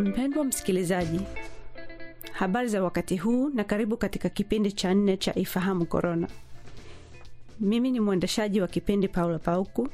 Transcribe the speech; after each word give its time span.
Mpendwa 0.00 0.44
msikilizaji, 0.44 1.20
habari 2.32 2.68
za 2.68 2.82
wakati 2.82 3.16
huu 3.16 3.48
na 3.48 3.64
karibu 3.64 3.96
katika 3.96 4.28
kipindi 4.28 4.72
cha 4.72 4.94
nne 4.94 5.16
cha 5.16 5.34
Ifahamu 5.34 5.86
Korona. 5.86 6.28
Mimi 7.60 7.90
ni 7.90 8.00
mwendeshaji 8.00 8.60
wa 8.60 8.68
kipindi 8.68 9.08
Paula 9.08 9.38
Pauku. 9.38 9.88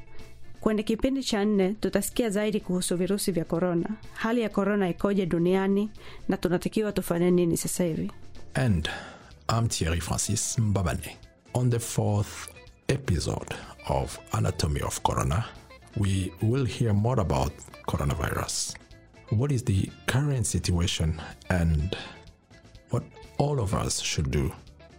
Kwenye 0.61 0.83
kipindi 0.83 1.25
cha 1.25 1.45
nne 1.45 1.75
tutasikia 1.81 2.31
zaidi 2.31 2.61
kuhusu 2.61 2.97
virusi 2.97 3.33
vya 3.33 3.45
korona, 3.45 3.89
hali 4.15 4.41
ya 4.41 4.49
korona 4.49 4.89
ikoje 4.89 5.27
duniani 5.27 5.91
na 6.29 6.37
tunatakiwa 6.37 6.93
tufanye 6.93 7.31
nini 7.31 7.57
sasa 7.57 7.85
hivi. 7.85 8.13
And 8.55 8.89
I'm 9.59 9.69
Thierry 9.69 10.01
Francis 10.01 10.59
Mbabane. 10.59 11.17
On 11.55 11.71
the 11.71 11.79
fourth 11.79 12.49
episode 12.89 13.55
of 13.89 14.19
Anatomy 14.33 14.81
of 14.83 15.01
Corona, 15.03 15.45
we 15.97 16.33
will 16.43 16.67
hear 16.67 16.95
more 16.95 17.21
about 17.21 17.53
coronavirus. 17.87 18.75
What 19.31 19.53
is 19.53 19.63
the 19.65 19.91
current 20.07 20.47
situation 20.47 21.21
and 21.51 21.97
what 22.91 23.03
all 23.39 23.61
of 23.61 23.75
us 23.75 24.01
should 24.01 24.31
do 24.31 24.51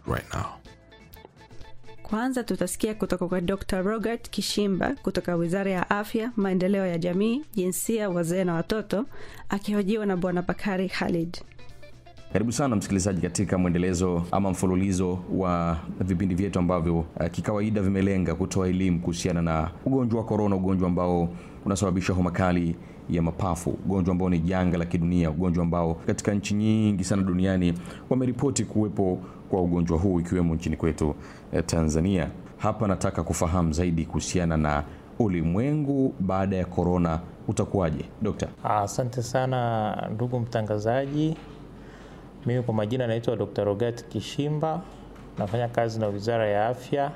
right 0.06 0.24
now? 0.34 0.46
Kwanza 2.02 2.44
tutasikia 2.44 2.94
kutoka 2.94 3.28
kwa 3.28 3.40
Dr. 3.40 3.82
Robert 3.82 4.30
Kishimba 4.30 4.94
kutoka 5.02 5.34
Wizara 5.36 5.70
ya 5.70 5.90
Afya, 5.90 6.32
Maendeleo 6.36 6.86
ya 6.86 6.98
Jamii, 6.98 7.42
Jinsia, 7.54 8.10
Wazee 8.10 8.44
na 8.44 8.54
Watoto, 8.54 9.06
akihojiwa 9.48 10.06
na 10.06 10.16
Bwana 10.16 10.42
Bakari 10.42 10.88
Khalid. 10.88 11.38
Karibu 12.32 12.52
sana 12.52 12.76
msikilizaji 12.76 13.20
katika 13.20 13.58
mwendelezo 13.58 14.26
ama 14.30 14.50
mfululizo 14.50 15.18
wa 15.32 15.78
vipindi 16.00 16.34
vyetu 16.34 16.58
ambavyo 16.58 16.98
uh, 16.98 17.26
kikawaida 17.30 17.82
vimelenga 17.82 18.34
kutoa 18.34 18.68
elimu 18.68 19.00
kuhusiana 19.00 19.42
na 19.42 19.70
ugonjwa 19.84 20.20
wa 20.20 20.26
korona, 20.26 20.56
ugonjwa 20.56 20.88
ambao 20.88 21.28
unasababisha 21.68 22.12
homa 22.12 22.30
kali 22.30 22.76
ya 23.10 23.22
mapafu, 23.22 23.70
ugonjwa 23.70 24.12
ambao 24.12 24.30
ni 24.30 24.38
janga 24.38 24.78
la 24.78 24.84
kidunia, 24.84 25.30
ugonjwa 25.30 25.64
ambao 25.64 25.94
katika 25.94 26.34
nchi 26.34 26.54
nyingi 26.54 27.04
sana 27.04 27.22
duniani 27.22 27.74
wameripoti 28.10 28.64
kuwepo 28.64 29.18
kwa 29.50 29.62
ugonjwa 29.62 29.98
huu 29.98 30.20
ikiwemo 30.20 30.54
nchini 30.54 30.76
kwetu 30.76 31.14
eh, 31.52 31.62
Tanzania. 31.66 32.30
Hapa 32.58 32.88
nataka 32.88 33.22
kufahamu 33.22 33.72
zaidi 33.72 34.04
kuhusiana 34.04 34.56
na 34.56 34.84
ulimwengu 35.18 36.14
baada 36.20 36.56
ya 36.56 36.64
korona 36.64 37.20
utakuwaje, 37.48 38.04
Dokta? 38.22 38.48
Asante 38.64 39.22
sana 39.22 40.08
ndugu 40.14 40.40
mtangazaji. 40.40 41.36
Mimi 42.46 42.62
kwa 42.62 42.74
majina 42.74 43.06
naitwa 43.06 43.36
Dr. 43.36 43.64
Rogat 43.64 44.04
Kishimba, 44.08 44.80
nafanya 45.38 45.68
kazi 45.68 46.00
na 46.00 46.06
Wizara 46.06 46.46
ya 46.48 46.66
Afya, 46.68 47.10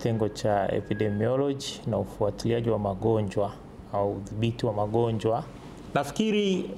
kitengo 0.00 0.28
cha 0.28 0.72
epidemiology 0.72 1.80
na 1.86 1.98
ufuatiliaji 1.98 2.70
wa 2.70 2.78
magonjwa 2.78 3.52
au 3.92 4.12
udhibiti 4.12 4.66
wa 4.66 4.72
magonjwa. 4.72 5.44
Nafikiri 5.94 6.70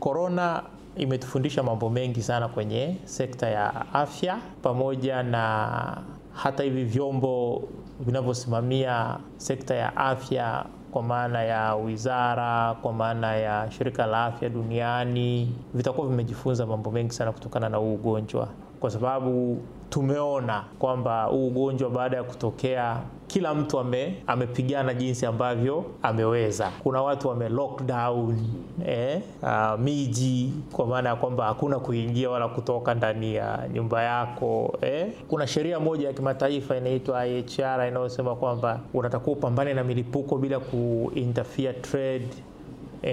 korona 0.00 0.62
uh, 0.96 1.02
imetufundisha 1.02 1.62
mambo 1.62 1.90
mengi 1.90 2.22
sana 2.22 2.48
kwenye 2.48 2.96
sekta 3.04 3.48
ya 3.48 3.94
afya, 3.94 4.38
pamoja 4.62 5.22
na 5.22 6.02
hata 6.34 6.62
hivi 6.62 6.84
vyombo 6.84 7.62
vinavyosimamia 8.00 9.18
sekta 9.36 9.74
ya 9.74 9.96
afya 9.96 10.64
kwa 10.90 11.02
maana 11.02 11.42
ya 11.42 11.74
wizara, 11.74 12.74
kwa 12.74 12.92
maana 12.92 13.36
ya 13.36 13.70
shirika 13.70 14.06
la 14.06 14.24
afya 14.24 14.48
duniani, 14.48 15.54
vitakuwa 15.74 16.08
vimejifunza 16.08 16.66
mambo 16.66 16.90
mengi 16.90 17.12
sana 17.12 17.32
kutokana 17.32 17.68
na 17.68 17.76
huu 17.76 17.94
ugonjwa, 17.94 18.48
kwa 18.82 18.90
sababu 18.90 19.58
tumeona 19.90 20.64
kwamba 20.78 21.24
huu 21.24 21.46
ugonjwa 21.46 21.90
baada 21.90 22.16
ya 22.16 22.22
kutokea 22.24 22.96
kila 23.26 23.54
mtu 23.54 23.78
ame, 23.78 24.14
amepigana 24.26 24.94
jinsi 24.94 25.26
ambavyo 25.26 25.84
ameweza. 26.02 26.70
Kuna 26.82 27.02
watu 27.02 27.28
wame 27.28 27.48
lockdown 27.48 28.38
eh, 28.86 29.20
uh, 29.42 29.80
miji 29.80 30.52
kwa 30.72 30.86
maana 30.86 31.08
ya 31.08 31.16
kwamba 31.16 31.44
hakuna 31.44 31.78
kuingia 31.78 32.30
wala 32.30 32.48
kutoka 32.48 32.94
ndani 32.94 33.34
ya 33.34 33.68
nyumba 33.72 34.02
yako 34.02 34.78
eh. 34.80 35.06
Kuna 35.28 35.46
sheria 35.46 35.80
moja 35.80 36.06
ya 36.06 36.12
kimataifa 36.12 36.76
inaitwa 36.76 37.26
IHR 37.26 37.88
inayosema 37.88 38.36
kwamba 38.36 38.80
unatakiwa 38.94 39.36
upambane 39.36 39.74
na 39.74 39.84
milipuko 39.84 40.38
bila 40.38 40.60
kuinterfere 40.60 41.72
trade 41.72 42.28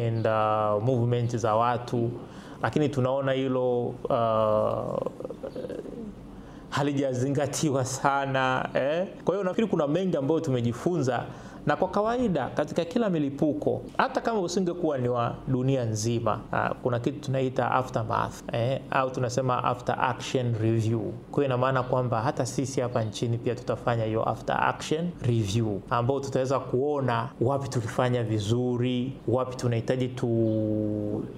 and 0.08 0.28
uh, 0.28 0.84
movement 0.84 1.38
za 1.38 1.56
watu, 1.56 2.10
lakini 2.62 2.90
tunaona 2.90 3.32
hilo 3.32 3.82
uh, 3.88 5.08
halijazingatiwa 6.70 7.86
sana 7.86 8.70
eh. 8.74 9.08
Kwa 9.26 9.36
hiyo 9.36 9.44
nafikiri 9.44 9.68
kuna 9.68 9.88
mengi 9.88 10.18
ambayo 10.18 10.40
tumejifunza, 10.40 11.24
na 11.66 11.76
kwa 11.76 11.88
kawaida 11.88 12.48
katika 12.50 12.86
kila 12.86 13.10
milipuko, 13.10 13.82
hata 13.98 14.22
kama 14.22 14.40
usingekuwa 14.40 14.98
ni 14.98 15.10
wa 15.10 15.36
dunia 15.48 15.86
nzima, 15.86 16.40
ah, 16.52 16.70
kuna 16.74 17.00
kitu 17.00 17.20
tunaita 17.20 17.72
aftermath 17.72 18.34
eh, 18.54 18.80
au 18.92 19.10
tunasema 19.10 19.64
after 19.64 19.96
action 20.02 20.56
review. 20.62 21.02
Kwa 21.32 21.46
ina 21.46 21.58
maana 21.58 21.84
kwamba 21.84 22.22
hata 22.22 22.46
sisi 22.46 22.82
hapa 22.82 23.04
nchini 23.04 23.38
pia 23.38 23.56
tutafanya 23.56 24.04
hiyo 24.04 24.30
after 24.30 24.58
action 24.64 25.10
review, 25.22 25.80
ambao 25.90 26.20
tutaweza 26.20 26.60
kuona 26.60 27.30
wapi 27.42 27.70
tulifanya 27.70 28.24
vizuri, 28.24 29.14
wapi 29.28 29.56
tunahitaji 29.56 30.08
tu, 30.08 30.28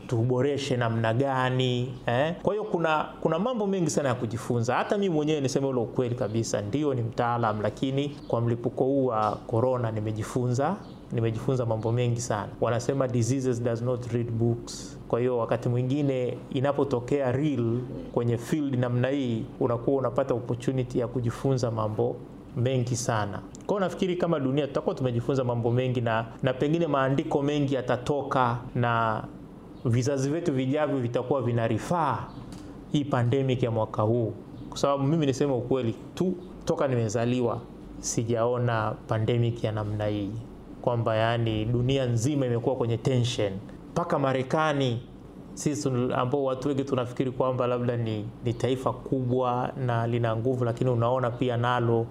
tuboreshe 0.07 0.77
namna 0.77 1.13
gani 1.13 1.93
eh. 2.05 2.35
Kwa 2.43 2.53
hiyo 2.53 2.63
kuna, 2.63 3.05
kuna 3.21 3.39
mambo 3.39 3.67
mengi 3.67 3.89
sana 3.89 4.09
ya 4.09 4.15
kujifunza. 4.15 4.75
Hata 4.75 4.97
mimi 4.97 5.15
mwenyewe 5.15 5.41
niseme 5.41 5.67
ule 5.67 5.79
ukweli 5.79 6.15
kabisa, 6.15 6.61
ndio 6.61 6.93
ni 6.93 7.01
mtaalam, 7.01 7.61
lakini 7.61 8.09
kwa 8.27 8.41
mlipuko 8.41 8.83
huu 8.83 9.05
wa 9.05 9.31
corona 9.47 9.91
nimejifunza 10.11 10.75
nimejifunza 11.11 11.65
mambo 11.65 11.91
mengi 11.91 12.21
sana. 12.21 12.47
Wanasema 12.61 13.07
diseases 13.07 13.63
does 13.63 13.81
not 13.81 14.05
read 14.11 14.31
books. 14.31 14.97
Kwa 15.07 15.19
hiyo 15.19 15.37
wakati 15.37 15.69
mwingine 15.69 16.37
inapotokea 16.49 17.31
real 17.31 17.79
kwenye 18.13 18.37
field 18.37 18.79
namna 18.79 19.07
hii, 19.07 19.45
unakuwa 19.59 19.97
unapata 19.97 20.33
opportunity 20.33 20.99
ya 20.99 21.07
kujifunza 21.07 21.71
mambo 21.71 22.15
mengi 22.57 22.95
sana. 22.95 23.37
Kwa 23.65 23.67
hiyo 23.67 23.79
nafikiri 23.79 24.15
kama 24.15 24.39
dunia 24.39 24.67
tutakuwa 24.67 24.95
tumejifunza 24.95 25.43
mambo 25.43 25.71
mengi 25.71 26.01
na, 26.01 26.25
na 26.43 26.53
pengine 26.53 26.87
maandiko 26.87 27.41
mengi 27.41 27.73
yatatoka 27.75 28.57
na 28.75 29.23
vizazi 29.85 30.29
vyetu 30.29 30.53
vijavyo 30.53 30.97
vitakuwa 30.97 31.41
vinarifaa 31.41 32.27
hii 32.91 33.03
pandemic 33.03 33.63
ya 33.63 33.71
mwaka 33.71 34.01
huu, 34.01 34.33
kwa 34.69 34.77
sababu 34.77 35.03
mimi 35.03 35.25
niseme 35.25 35.53
ukweli 35.53 35.95
tu, 36.15 36.33
toka 36.65 36.87
nimezaliwa 36.87 37.61
sijaona 38.01 38.95
pandemic 39.07 39.63
ya 39.63 39.71
namna 39.71 40.05
hii, 40.05 40.31
kwamba 40.81 41.15
yani 41.15 41.65
dunia 41.65 42.05
nzima 42.05 42.45
imekuwa 42.45 42.75
kwenye 42.75 42.97
tension, 42.97 43.53
mpaka 43.91 44.19
Marekani 44.19 45.01
sisi 45.53 45.89
ambao 46.15 46.43
watu 46.43 46.67
wengi 46.67 46.83
tunafikiri 46.83 47.31
kwamba 47.31 47.67
labda 47.67 47.97
ni, 47.97 48.25
ni 48.45 48.53
taifa 48.53 48.93
kubwa 48.93 49.71
na 49.85 50.07
lina 50.07 50.35
nguvu, 50.35 50.65
lakini 50.65 50.89
unaona 50.89 51.31
pia 51.31 51.57
nalo 51.57 52.05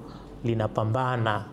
linapambana 0.44 1.44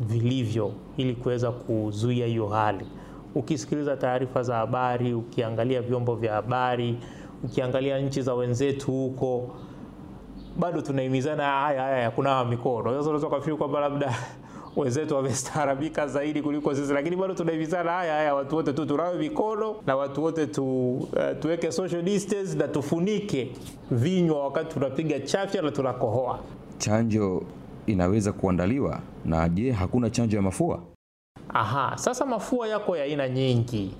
vilivyo 0.00 0.72
ili 0.96 1.14
kuweza 1.14 1.50
kuzuia 1.52 2.26
hiyo 2.26 2.46
hali. 2.48 2.86
Ukisikiliza 3.34 3.96
taarifa 3.96 4.42
za 4.42 4.56
habari, 4.56 5.14
ukiangalia 5.14 5.82
vyombo 5.82 6.14
vya 6.14 6.32
habari, 6.34 6.98
ukiangalia 7.44 7.98
nchi 8.00 8.22
za 8.22 8.34
wenzetu 8.34 8.92
huko, 8.92 9.50
bado 10.58 10.80
tunahimizana 10.80 11.44
haya 11.44 11.82
haya 11.82 11.98
ya 11.98 12.10
kunawa 12.10 12.44
mikono. 12.44 12.90
Sasa 12.90 13.00
unaweza 13.10 13.26
kufikiri 13.28 13.56
kwamba 13.56 13.80
labda 13.80 14.14
wenzetu 14.76 15.14
wamestaarabika 15.14 16.06
zaidi 16.06 16.42
kuliko 16.42 16.74
sisi, 16.74 16.92
lakini 16.92 17.16
bado 17.16 17.34
tunahimizana 17.34 17.92
haya 17.92 18.14
haya, 18.14 18.34
watu 18.34 18.56
wote 18.56 18.72
tu 18.72 18.86
tunawe 18.86 19.18
mikono 19.18 19.76
na 19.86 19.96
watu 19.96 20.22
wote 20.22 20.46
tu, 20.46 20.94
uh, 20.94 21.06
tuweke 21.40 21.72
social 21.72 22.02
distance 22.02 22.54
na 22.56 22.68
tufunike 22.68 23.52
vinywa 23.90 24.44
wakati 24.44 24.74
tunapiga 24.74 25.20
chafya 25.20 25.62
na 25.62 25.70
tunakohoa. 25.70 26.38
Chanjo 26.78 27.42
inaweza 27.86 28.32
kuandaliwa 28.32 29.00
na 29.24 29.48
je, 29.48 29.72
hakuna 29.72 30.10
chanjo 30.10 30.36
ya 30.36 30.42
mafua? 30.42 30.80
Aha, 31.48 31.92
sasa 31.96 32.26
mafua 32.26 32.68
yako 32.68 32.96
ya 32.96 33.04
aina 33.04 33.28
nyingi. 33.28 33.94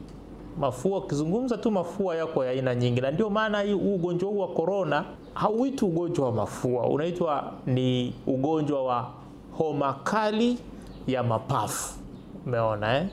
Mafua 0.59 0.99
ukizungumza 0.99 1.59
tu 1.59 1.71
mafua 1.71 2.17
yako 2.17 2.45
ya 2.45 2.51
aina 2.51 2.75
nyingi, 2.75 3.01
na 3.01 3.11
ndio 3.11 3.31
maana 3.31 3.63
huu 3.73 3.95
ugonjwa 3.95 4.29
huu 4.31 4.39
wa 4.39 4.49
korona 4.49 5.05
hauitwi 5.35 5.89
ugonjwa 5.89 6.27
wa 6.27 6.33
mafua, 6.33 6.87
unaitwa 6.87 7.53
ni 7.67 8.15
ugonjwa 8.27 8.85
wa 8.85 9.11
homa 9.59 9.93
kali 9.93 10.59
ya 11.07 11.23
mapafu. 11.23 11.95
Umeona 12.47 12.97
eh? 12.99 13.07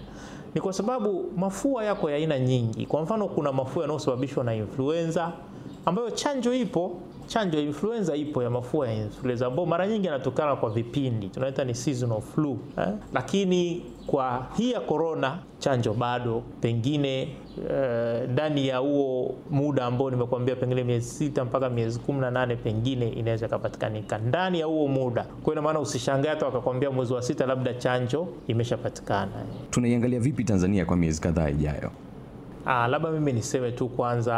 Ni 0.56 0.62
kwa 0.62 0.74
sababu 0.74 1.31
mafua 1.38 1.83
yako 1.83 2.09
ya 2.09 2.15
aina 2.15 2.39
nyingi. 2.39 2.86
Kwa 2.86 3.01
mfano, 3.01 3.27
kuna 3.27 3.51
mafua 3.51 3.81
yanayosababishwa 3.83 4.44
na 4.44 4.56
influenza 4.56 5.31
ambayo 5.86 6.09
chanjo 6.12 6.53
ipo 6.53 6.91
chanjo 7.27 7.57
ya 7.57 7.63
influenza 7.63 8.16
ipo 8.16 8.44
ya 8.44 8.50
mafua 8.50 8.88
ya 8.88 8.94
influenza 8.94 9.45
ambayo 9.48 9.66
mara 9.66 9.88
nyingi 9.88 10.06
yanatokana 10.07 10.56
kwa 10.56 10.69
vipindi 10.69 11.27
tunaita 11.30 11.63
ni 11.63 11.75
seasonal 11.75 12.22
flu 12.22 12.60
eh? 12.77 12.88
Lakini 13.13 13.86
kwa 14.07 14.48
hii 14.57 14.72
ya 14.72 14.80
corona 14.81 15.39
chanjo 15.60 15.94
bado 15.94 16.44
pengine 16.62 17.30
ndani 18.31 18.62
uh, 18.62 18.68
ya 18.68 18.77
huo 18.77 19.36
muda 19.50 19.86
ambao 19.86 20.10
nimekuambia 20.12 20.56
pengine 20.56 20.83
miezi 20.83 21.10
sita 21.10 21.45
mpaka 21.45 21.69
miezi 21.69 22.00
kumi 22.00 22.19
na 22.19 22.31
nane 22.31 22.56
pengine 22.56 23.10
inaweza 23.10 23.45
ikapatikanika 23.45 24.18
ndani 24.18 24.60
ya 24.60 24.66
huo 24.66 24.88
muda. 24.88 25.24
Kwa 25.24 25.39
hiyo 25.44 25.54
ina 25.54 25.62
maana 25.62 25.80
usishangae 25.80 26.30
hata 26.30 26.45
wakakwambia 26.45 26.92
mwezi 26.92 27.13
wa 27.13 27.22
sita 27.22 27.45
labda 27.45 27.74
chanjo 27.74 28.27
imeshapatikana. 28.48 29.31
Tunaiangalia 29.69 30.19
vipi 30.19 30.44
Tanzania 30.44 30.86
kwa 30.86 30.98
miezi 30.98 31.22
kadhaa 31.22 31.50
ijayo? 31.50 31.92
Uh, 32.65 32.88
labda 32.88 33.09
mimi 33.12 33.33
niseme 33.33 33.71
tu 33.71 33.88
kwanza, 33.89 34.35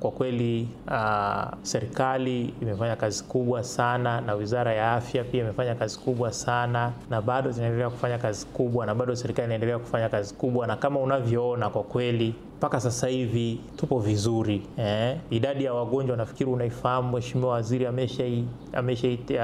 kwa 0.00 0.10
kweli 0.10 0.68
uh, 0.88 1.44
serikali 1.62 2.54
imefanya 2.62 2.96
kazi 2.96 3.24
kubwa 3.24 3.62
sana 3.64 4.20
na 4.20 4.34
Wizara 4.34 4.74
ya 4.74 4.92
Afya 4.92 5.24
pia 5.24 5.40
imefanya 5.44 5.74
kazi 5.74 5.98
kubwa 5.98 6.32
sana, 6.32 6.92
na 7.10 7.22
bado 7.22 7.50
zinaendelea 7.50 7.90
kufanya 7.90 8.18
kazi 8.18 8.46
kubwa, 8.46 8.86
na 8.86 8.94
bado 8.94 9.16
serikali 9.16 9.46
inaendelea 9.46 9.78
kufanya 9.78 10.08
kazi 10.08 10.34
kubwa, 10.34 10.66
na 10.66 10.76
kama 10.76 11.00
unavyoona 11.00 11.70
kwa 11.70 11.82
kweli 11.82 12.34
mpaka 12.56 12.80
sasa 12.80 13.08
hivi 13.08 13.60
tupo 13.76 13.98
vizuri 13.98 14.62
eh. 14.78 15.16
Idadi 15.30 15.64
ya 15.64 15.74
wagonjwa 15.74 16.16
nafikiri 16.16 16.50
unaifahamu, 16.50 17.16
Mheshimiwa 17.16 17.50
Waziri 17.50 17.86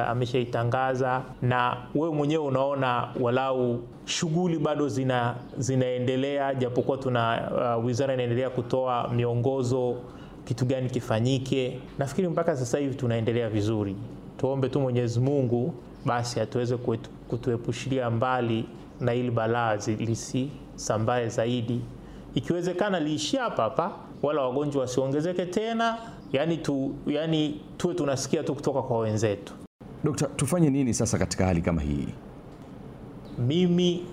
ameshaitangaza 0.09 1.15
amesha 1.15 1.23
na 1.43 1.77
wewe 1.95 2.15
mwenyewe 2.15 2.45
unaona 2.45 3.09
walau 3.21 3.81
shughuli 4.05 4.59
bado 4.59 4.89
zina, 4.89 5.35
zinaendelea 5.59 6.55
japokuwa 6.55 6.97
tuna 6.99 7.51
uh, 7.79 7.85
wizara 7.85 8.15
inaendelea 8.15 8.51
kutoa 8.51 9.09
miongozo 9.09 9.97
kitu 10.45 10.65
gani 10.67 10.91
kifanyike. 10.91 11.81
Nafikiri 11.99 12.29
mpaka 12.29 12.57
sasa 12.57 12.79
hivi 12.79 12.95
tunaendelea 12.95 13.49
vizuri. 13.49 13.97
Tuombe 14.37 14.69
tu 14.69 14.81
Mwenyezi 14.81 15.21
Mungu 15.21 15.75
basi 16.07 16.41
atuweze 16.41 16.77
kutuepushilia 17.29 18.11
mbali 18.11 18.65
na 19.01 19.15
ili 19.15 19.31
balaa 19.31 19.77
lisisambae 19.77 21.29
zaidi 21.29 21.81
ikiwezekana 22.35 23.01
liishie 23.01 23.41
hapa 23.41 23.63
hapa, 23.63 23.93
wala 24.23 24.43
wagonjwa 24.43 24.81
wasiongezeke 24.83 25.47
tena, 25.47 25.99
yani 26.33 26.57
tu, 26.57 26.95
yani 27.07 27.61
tuwe 27.77 27.95
tunasikia 27.95 28.43
tu 28.43 28.55
kutoka 28.55 28.83
kwa 28.83 28.99
wenzetu. 28.99 29.53
Dokta, 30.05 30.27
tufanye 30.27 30.71
nini 30.71 30.95
sasa 30.95 31.19
katika 31.19 31.47
hali 31.47 31.63
kama 31.63 31.83
hii? 31.83 32.09
Mimi 33.39 34.05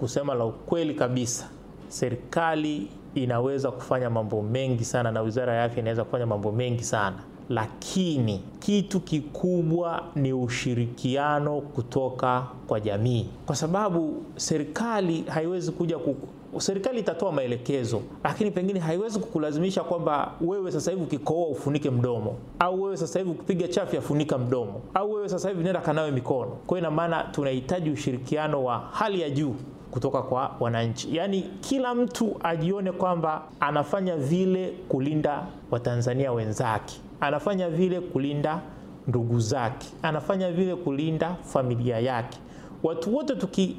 kusema 0.00 0.34
la 0.34 0.44
ukweli 0.44 0.94
kabisa, 0.94 1.48
serikali 1.88 2.88
inaweza 3.14 3.70
kufanya 3.70 4.10
mambo 4.10 4.42
mengi 4.42 4.84
sana 4.84 5.10
na 5.10 5.20
Wizara 5.20 5.54
ya 5.54 5.64
Afya 5.64 5.78
inaweza 5.78 6.04
kufanya 6.04 6.26
mambo 6.26 6.52
mengi 6.52 6.84
sana, 6.84 7.16
lakini 7.48 8.42
kitu 8.58 9.00
kikubwa 9.00 10.02
ni 10.14 10.32
ushirikiano 10.32 11.60
kutoka 11.60 12.46
kwa 12.66 12.80
jamii, 12.80 13.26
kwa 13.46 13.56
sababu 13.56 14.22
serikali 14.36 15.22
haiwezi 15.22 15.72
kuja 15.72 15.98
kuku 15.98 16.28
serikali 16.60 17.00
itatoa 17.00 17.32
maelekezo, 17.32 18.02
lakini 18.24 18.50
pengine 18.50 18.80
haiwezi 18.80 19.18
kukulazimisha 19.18 19.82
kwamba 19.84 20.32
wewe 20.40 20.72
sasa 20.72 20.90
hivi 20.90 21.02
ukikohoa 21.02 21.48
ufunike 21.48 21.90
mdomo, 21.90 22.36
au 22.58 22.82
wewe 22.82 22.96
sasa 22.96 23.18
hivi 23.18 23.30
ukipiga 23.30 23.68
chafya 23.68 24.00
funika 24.00 24.38
mdomo, 24.38 24.80
au 24.94 25.12
wewe 25.12 25.28
sasa 25.28 25.48
hivi 25.48 25.64
nenda 25.64 25.80
kanawe 25.80 26.10
mikono. 26.10 26.50
Kwa 26.66 26.78
hiyo 26.78 26.88
ina 26.88 26.96
maana 26.96 27.22
tunahitaji 27.24 27.90
ushirikiano 27.90 28.64
wa 28.64 28.78
hali 28.78 29.20
ya 29.20 29.30
juu 29.30 29.54
kutoka 29.90 30.22
kwa 30.22 30.56
wananchi, 30.60 31.16
yaani 31.16 31.42
kila 31.60 31.94
mtu 31.94 32.36
ajione 32.42 32.92
kwamba 32.92 33.42
anafanya 33.60 34.16
vile 34.16 34.72
kulinda 34.88 35.46
Watanzania 35.70 36.32
wenzake, 36.32 37.00
anafanya 37.20 37.70
vile 37.70 38.00
kulinda 38.00 38.60
ndugu 39.08 39.40
zake, 39.40 39.86
anafanya 40.02 40.52
vile 40.52 40.74
kulinda 40.76 41.34
familia 41.42 41.98
yake. 42.00 42.38
Watu 42.82 43.16
wote 43.16 43.34
tuki, 43.36 43.76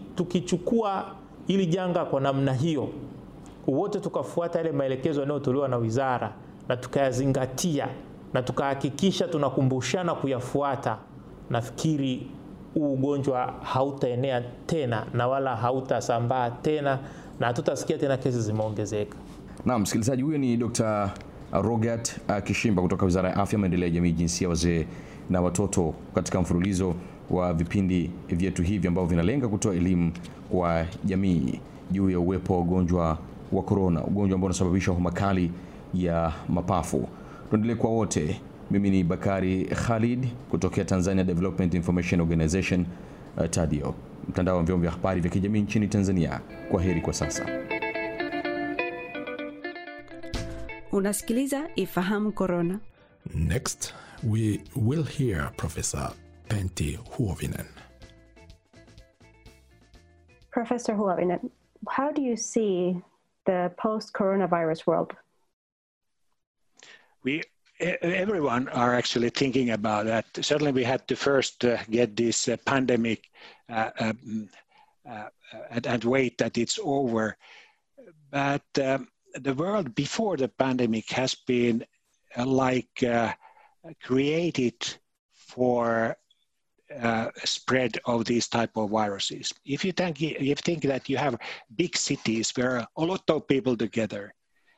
hili 1.48 1.66
janga 1.66 2.06
kwa 2.06 2.22
namna 2.22 2.54
hiyo, 2.54 2.90
wote 3.68 4.00
tukafuata 4.00 4.60
yale 4.60 4.72
maelekezo 4.72 5.20
yanayotolewa 5.22 5.68
na 5.68 5.78
wizara 5.78 6.34
na 6.70 6.78
tukayazingatia 6.78 7.88
na 8.34 8.42
tukahakikisha 8.42 9.28
tunakumbushana 9.28 10.16
kuyafuata, 10.16 10.98
nafikiri 11.50 12.28
huu 12.74 12.94
ugonjwa 12.94 13.54
hautaenea 13.64 14.42
tena 14.66 15.06
na 15.14 15.28
wala 15.28 15.56
hautasambaa 15.56 16.50
tena 16.50 17.00
na 17.40 17.48
hatutasikia 17.48 17.98
tena 17.98 18.18
kesi 18.18 18.42
zimeongezeka. 18.42 19.18
Naam, 19.66 19.82
msikilizaji, 19.82 20.22
huyo 20.22 20.38
ni 20.38 20.58
Dr. 20.58 21.12
Rogat 21.52 22.20
Kishimba 22.44 22.82
kutoka 22.82 23.06
Wizara 23.06 23.30
ya 23.30 23.36
Afya, 23.38 23.60
Maendeleo 23.60 23.88
ya 23.88 23.94
Jamii, 23.94 24.12
Jinsia, 24.12 24.50
Wazee 24.50 24.88
na 25.30 25.42
Watoto 25.42 25.94
katika 26.16 26.42
mfululizo 26.42 26.96
wa 27.30 27.54
vipindi 27.54 28.12
vyetu 28.30 28.64
hivi 28.64 28.88
ambavyo 28.88 29.10
vinalenga 29.10 29.48
kutoa 29.48 29.76
elimu 29.76 30.12
kwa 30.52 30.86
jamii 31.06 31.60
juu 31.92 32.10
ya 32.10 32.20
uwepo 32.20 32.54
wa 32.54 32.60
ugonjwa 32.60 33.18
wa 33.52 33.64
korona, 33.64 34.04
ugonjwa 34.04 34.36
ambao 34.36 34.46
unasababisha 34.46 34.92
homa 34.92 35.12
kali 35.12 35.52
ya 35.94 36.34
mapafu. 36.50 37.08
Tuendelee 37.50 37.76
kwa 37.76 37.90
wote. 37.90 38.42
Mimi 38.72 38.90
ni 38.90 39.04
Bakari 39.04 39.66
Khalid 39.66 40.28
kutokea 40.52 40.86
Tanzania 40.86 41.24
Development 41.24 41.74
Information 41.74 42.22
Organization, 42.22 42.86
uh, 43.38 43.46
TADIO, 43.46 43.96
mtandao 44.30 44.58
wa 44.58 44.64
vyombo 44.64 44.82
vya 44.82 44.92
habari 44.92 45.22
vya 45.22 45.32
kijamii 45.32 45.62
nchini 45.62 45.88
Tanzania. 45.88 46.42
Kwa 46.72 46.82
heri 46.84 47.02
kwa 47.02 47.14
sasa. 47.14 47.46
Unasikiliza 50.92 51.70
Ifahamu 51.76 52.32
Korona. 52.32 52.80
Next, 53.36 53.94
we 54.30 54.60
will 54.76 55.04
hear 55.04 55.52
Professor 55.58 56.12
Pentti 56.50 56.98
Huovinen. 56.98 57.68
Professor 60.52 60.94
Huovinen, 60.94 61.50
how 61.90 62.12
do 62.12 62.22
you 62.22 62.36
see 62.36 63.02
the 63.46 63.72
post-coronavirus 63.78 64.88
world? 64.88 65.14
We 67.24 67.44
everyone 67.80 68.68
are 68.70 68.96
actually 68.96 69.30
thinking 69.30 69.70
about 69.72 70.06
that. 70.06 70.26
Certainly, 70.42 70.72
we 70.72 70.84
had 70.84 71.08
to 71.08 71.16
first 71.16 71.64
uh, 71.64 71.78
get 71.90 72.16
this 72.16 72.48
uh, 72.48 72.58
pandemic 72.66 73.30
uh, 73.70 73.92
um, 74.00 74.50
and, 75.70 75.86
and, 75.86 76.04
wait 76.04 76.38
that 76.40 76.58
it's 76.58 76.80
over. 76.82 77.38
But 78.32 78.66
um, 78.82 79.08
the 79.36 79.54
world 79.54 79.94
before 79.94 80.38
the 80.38 80.48
pandemic 80.48 81.10
has 81.12 81.36
been 81.36 81.86
like 82.36 83.04
created 84.02 84.98
for 85.34 86.18
uh, 87.02 87.30
spread 87.44 87.98
of 88.06 88.26
these 88.26 88.48
type 88.48 88.72
of 88.76 88.90
viruses. 88.90 89.54
If 89.66 89.84
you 89.84 89.92
think, 89.92 90.22
if 90.22 90.42
you 90.42 90.56
think 90.56 90.84
that 90.84 91.10
you 91.10 91.18
have 91.18 91.38
big 91.76 91.98
cities 91.98 92.52
where 92.56 92.86
a 92.98 93.04
lot 93.04 93.30
of 93.30 93.48
people 93.48 93.76
together, 93.76 94.34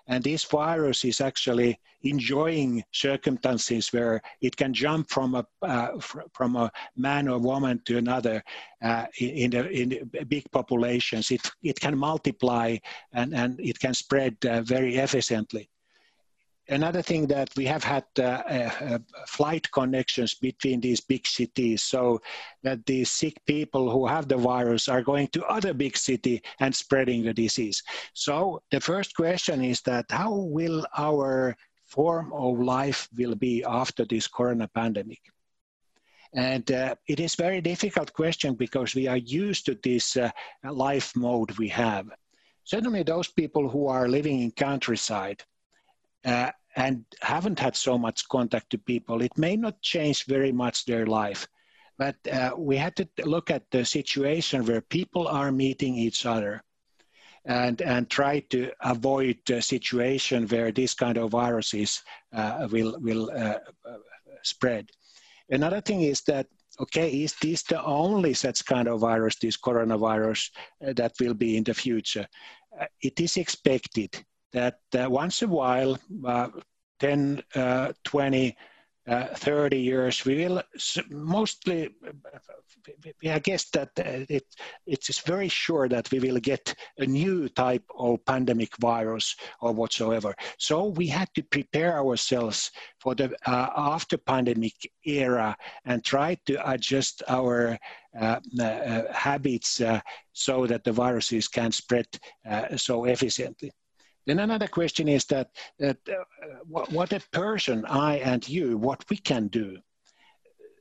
and 0.08 0.24
this 0.24 0.44
virus 0.44 1.06
is 1.06 1.22
actually 1.22 1.80
enjoying 2.02 2.84
circumstances 2.92 3.94
where 3.94 4.22
it 4.42 4.58
can 4.58 4.74
jump 4.74 5.08
from 5.10 5.36
a 5.36 5.46
uh, 5.62 6.00
fr- 6.00 6.28
from 6.34 6.56
a 6.56 6.72
man 6.96 7.28
or 7.28 7.38
woman 7.38 7.80
to 7.86 7.98
another 7.98 8.44
uh, 8.82 9.06
in 9.20 9.52
the, 9.52 9.70
in 9.70 9.90
the 9.90 10.26
big 10.26 10.50
populations. 10.52 11.30
It 11.30 11.48
it 11.62 11.80
can 11.80 11.96
multiply 11.98 12.78
and 13.14 13.36
and 13.36 13.60
it 13.60 13.80
can 13.80 13.94
spread 13.94 14.36
uh, 14.46 14.62
very 14.62 14.96
efficiently 14.96 15.70
another 16.70 17.02
thing 17.02 17.28
that 17.28 17.50
we 17.58 17.66
have 17.66 17.84
had 17.84 18.06
uh, 18.18 18.22
uh, 18.22 19.00
flight 19.28 19.70
connections 19.72 20.36
between 20.36 20.80
these 20.80 21.02
big 21.02 21.26
cities 21.26 21.84
so 21.84 22.22
that 22.64 22.86
these 22.86 23.10
sick 23.12 23.44
people 23.46 23.90
who 23.90 24.06
have 24.08 24.28
the 24.28 24.38
virus 24.38 24.88
are 24.88 25.02
going 25.02 25.28
to 25.30 25.44
other 25.46 25.74
big 25.74 25.98
city 25.98 26.42
and 26.60 26.74
spreading 26.74 27.24
the 27.24 27.34
disease. 27.34 27.84
So 28.14 28.62
the 28.72 28.80
first 28.80 29.16
question 29.16 29.64
is 29.64 29.82
that 29.82 30.06
how 30.10 30.34
will 30.34 30.86
our 30.98 31.56
form 31.86 32.32
of 32.34 32.60
life 32.60 33.10
will 33.18 33.36
be 33.36 33.64
after 33.64 34.06
this 34.06 34.28
corona 34.28 34.68
pandemic? 34.68 35.22
And 36.34 36.72
uh, 36.72 36.96
it 37.08 37.20
is 37.20 37.34
very 37.34 37.60
difficult 37.60 38.14
question 38.14 38.54
because 38.54 38.94
we 38.94 39.08
are 39.08 39.18
used 39.18 39.66
to 39.66 39.78
this 39.82 40.16
uh, 40.16 40.30
life 40.64 41.16
mode 41.16 41.58
we 41.58 41.70
have. 41.70 42.08
Certainly 42.64 43.04
those 43.04 43.28
people 43.28 43.68
who 43.68 43.88
are 43.88 44.08
living 44.08 44.42
in 44.42 44.52
countryside 44.52 45.44
uh, 46.26 46.52
and 46.76 47.04
haven't 47.22 47.60
had 47.60 47.76
so 47.76 47.98
much 47.98 48.28
contact 48.30 48.70
to 48.70 48.78
people, 48.78 49.22
it 49.22 49.38
may 49.38 49.56
not 49.56 49.82
change 49.82 50.26
very 50.26 50.52
much 50.52 50.86
their 50.86 51.06
life. 51.06 51.48
But 51.98 52.16
uh, 52.32 52.52
we 52.58 52.78
had 52.78 52.96
to 52.96 53.08
look 53.26 53.52
at 53.52 53.70
the 53.72 53.84
situation 53.84 54.66
where 54.66 54.82
people 54.82 55.28
are 55.28 55.52
meeting 55.52 55.96
each 55.96 56.26
other 56.26 56.64
and, 57.46 57.82
and 57.82 58.10
try 58.10 58.40
to 58.52 58.72
avoid 58.82 59.38
a 59.50 59.62
situation 59.62 60.48
where 60.48 60.72
this 60.72 60.94
kind 60.94 61.18
of 61.18 61.32
viruses 61.32 62.02
uh, 62.34 62.68
will, 62.72 62.98
will 63.02 63.30
uh, 63.36 63.56
spread. 64.44 64.90
Another 65.50 65.82
thing 65.82 66.02
is 66.04 66.22
that, 66.22 66.48
okay, 66.80 67.10
is 67.10 67.36
this 67.42 67.64
the 67.64 67.84
only 67.84 68.34
such 68.34 68.66
kind 68.66 68.88
of 68.88 69.02
virus, 69.02 69.36
this 69.36 69.58
coronavirus, 69.58 70.52
that 70.80 71.12
will 71.20 71.34
be 71.34 71.58
in 71.58 71.64
the 71.64 71.74
future? 71.74 72.28
it 73.02 73.20
is 73.20 73.38
expected 73.38 74.24
that 74.52 74.80
uh, 74.98 75.10
once 75.10 75.42
a 75.42 75.48
while, 75.48 75.98
uh, 76.26 76.50
10, 77.00 77.42
uh, 77.56 77.94
20, 78.04 78.56
30 79.08 79.80
years, 79.80 80.24
we 80.24 80.36
will 80.36 80.62
mostly, 81.10 81.90
I 83.26 83.40
guess 83.40 83.70
that 83.72 83.90
it, 83.98 84.46
it's 84.86 85.20
very 85.22 85.48
sure 85.48 85.90
that 85.90 86.12
we 86.12 86.20
will 86.20 86.40
get 86.40 86.76
a 87.00 87.08
new 87.08 87.50
type 87.50 87.84
of 87.98 88.24
pandemic 88.26 88.78
virus 88.78 89.36
or 89.62 89.72
whatsoever. 89.72 90.36
So 90.60 90.90
we 90.90 91.08
had 91.08 91.30
to 91.34 91.42
prepare 91.42 91.98
ourselves 91.98 92.70
for 93.00 93.16
the 93.16 93.36
uh, 93.48 93.70
after 93.76 94.18
pandemic 94.18 94.76
era 95.04 95.58
and 95.86 96.04
try 96.04 96.38
to 96.46 96.72
adjust 96.72 97.24
our 97.28 97.80
uh, 98.20 98.40
uh, 98.60 99.02
habits 99.12 99.82
so 100.34 100.68
that 100.68 100.84
the 100.84 100.92
viruses 100.92 101.48
can 101.48 101.72
spread 101.72 102.08
so 102.76 103.06
efficiently. 103.06 103.72
Then 104.30 104.38
another 104.38 104.68
question 104.68 105.08
is 105.08 105.26
that, 105.26 105.50
that 105.80 105.98
uh, 106.08 106.24
what, 106.68 107.12
a 107.14 107.20
person, 107.32 107.84
I 107.86 108.18
and 108.18 108.48
you, 108.48 108.78
what 108.78 109.04
we 109.10 109.18
can 109.18 109.48
do 109.48 109.80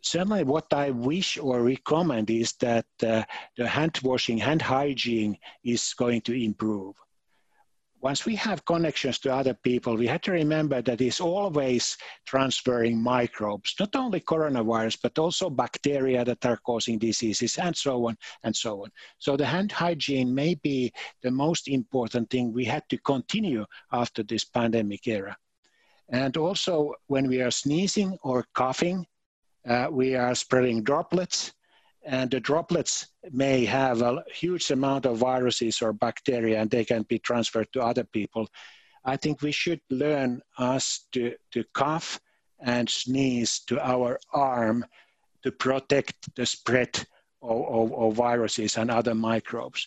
certainly 0.02 0.44
what 0.44 0.72
I 0.72 0.90
wish 0.90 1.38
or 1.38 1.62
recommend 1.62 2.30
is 2.30 2.52
that 2.60 2.86
uh, 3.02 3.24
the 3.56 3.66
hand 3.66 3.98
washing, 4.02 4.38
hand 4.38 4.62
hygiene 4.62 5.36
is 5.64 5.94
going 5.94 6.20
to 6.22 6.32
improve. 6.32 6.94
Once 8.00 8.24
we 8.24 8.36
have 8.36 8.64
connections 8.64 9.18
to 9.18 9.34
other 9.34 9.54
people, 9.54 9.96
we 9.96 10.06
have 10.06 10.20
to 10.20 10.30
remember 10.30 10.80
that 10.80 11.00
it's 11.00 11.20
always 11.20 11.96
transferring 12.26 12.96
microbes, 12.96 13.74
not 13.80 13.94
only 13.96 14.20
coronavirus, 14.20 14.98
but 15.02 15.18
also 15.18 15.50
bacteria 15.50 16.24
that 16.24 16.44
are 16.46 16.58
causing 16.58 16.96
diseases 16.96 17.58
and 17.58 17.76
so 17.76 18.06
on 18.06 18.16
and 18.44 18.54
so 18.54 18.84
on. 18.84 18.90
So 19.18 19.36
the 19.36 19.46
hand 19.46 19.72
hygiene 19.72 20.32
may 20.32 20.54
be 20.54 20.92
the 21.22 21.32
most 21.32 21.66
important 21.66 22.30
thing 22.30 22.52
we 22.52 22.64
had 22.64 22.88
to 22.90 22.98
continue 22.98 23.66
after 23.90 24.22
this 24.22 24.44
pandemic 24.44 25.08
era. 25.08 25.36
And 26.08 26.36
also 26.36 26.94
when 27.08 27.26
we 27.28 27.42
are 27.42 27.50
sneezing 27.50 28.16
or 28.22 28.46
coughing, 28.54 29.06
uh, 29.66 29.88
we 29.90 30.14
are 30.14 30.36
spreading 30.36 30.84
droplets, 30.84 31.52
and 32.08 32.30
the 32.30 32.40
droplets 32.40 33.08
may 33.32 33.66
have 33.66 34.00
a 34.00 34.24
huge 34.34 34.70
amount 34.70 35.04
of 35.04 35.18
viruses 35.18 35.82
or 35.82 35.92
bacteria, 35.92 36.58
and 36.58 36.70
they 36.70 36.84
can 36.84 37.02
be 37.02 37.18
transferred 37.18 37.70
to 37.74 37.82
other 37.82 38.04
people. 38.04 38.48
I 39.04 39.18
think 39.18 39.42
we 39.42 39.52
should 39.52 39.80
learn 39.90 40.40
us 40.56 41.06
to, 41.12 41.34
to 41.52 41.64
cough 41.74 42.18
and 42.60 42.88
sneeze 42.88 43.60
to 43.66 43.78
our 43.86 44.18
arm 44.32 44.86
to 45.42 45.52
protect 45.52 46.34
the 46.34 46.46
spread 46.46 46.96
of, 47.42 47.66
of, 47.68 47.92
of 47.92 48.14
viruses 48.14 48.78
and 48.78 48.90
other 48.90 49.14
microbes. 49.14 49.86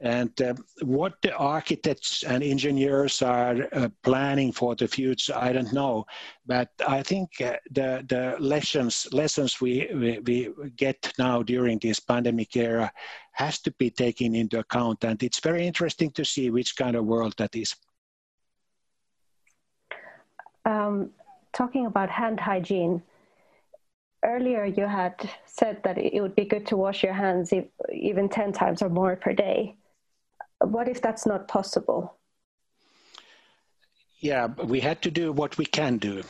And 0.00 0.40
uh, 0.40 0.54
what 0.82 1.20
the 1.20 1.36
architects 1.36 2.22
and 2.22 2.42
engineers 2.42 3.20
are 3.20 3.68
uh, 3.72 3.88
planning 4.02 4.50
for 4.50 4.74
the 4.74 4.88
future, 4.88 5.34
I 5.36 5.52
don't 5.52 5.74
know. 5.74 6.06
But 6.46 6.70
I 6.88 7.02
think 7.02 7.28
uh, 7.42 7.56
the, 7.70 8.02
the 8.08 8.36
lessons, 8.38 9.06
lessons 9.12 9.60
we, 9.60 9.90
we, 9.94 10.18
we, 10.20 10.70
get 10.76 11.12
now 11.18 11.42
during 11.42 11.78
this 11.78 12.00
pandemic 12.00 12.56
era 12.56 12.90
has 13.32 13.60
to 13.60 13.70
be 13.72 13.90
taken 13.90 14.34
into 14.34 14.58
account. 14.58 15.04
And 15.04 15.22
it's 15.22 15.40
very 15.40 15.66
interesting 15.66 16.10
to 16.12 16.24
see 16.24 16.48
which 16.48 16.76
kind 16.76 16.96
of 16.96 17.04
world 17.04 17.34
that 17.36 17.54
is. 17.54 17.76
Um, 20.64 21.10
talking 21.52 21.84
about 21.84 22.08
hand 22.08 22.40
hygiene, 22.40 23.02
earlier 24.24 24.64
you 24.64 24.86
had 24.86 25.14
said 25.44 25.82
that 25.84 25.98
it 25.98 26.22
would 26.22 26.34
be 26.34 26.46
good 26.46 26.66
to 26.68 26.76
wash 26.78 27.02
your 27.02 27.12
hands 27.12 27.52
even 27.92 28.30
10 28.30 28.52
times 28.52 28.80
or 28.80 28.88
more 28.88 29.16
per 29.16 29.34
day 29.34 29.76
what 30.60 30.88
if 30.88 31.00
that's 31.00 31.26
not 31.26 31.48
possible? 31.48 32.16
Yeah, 34.20 34.46
we 34.46 34.80
had 34.80 35.00
to 35.02 35.10
do 35.10 35.32
what 35.32 35.56
we 35.56 35.64
can 35.64 35.96
do. 35.96 36.22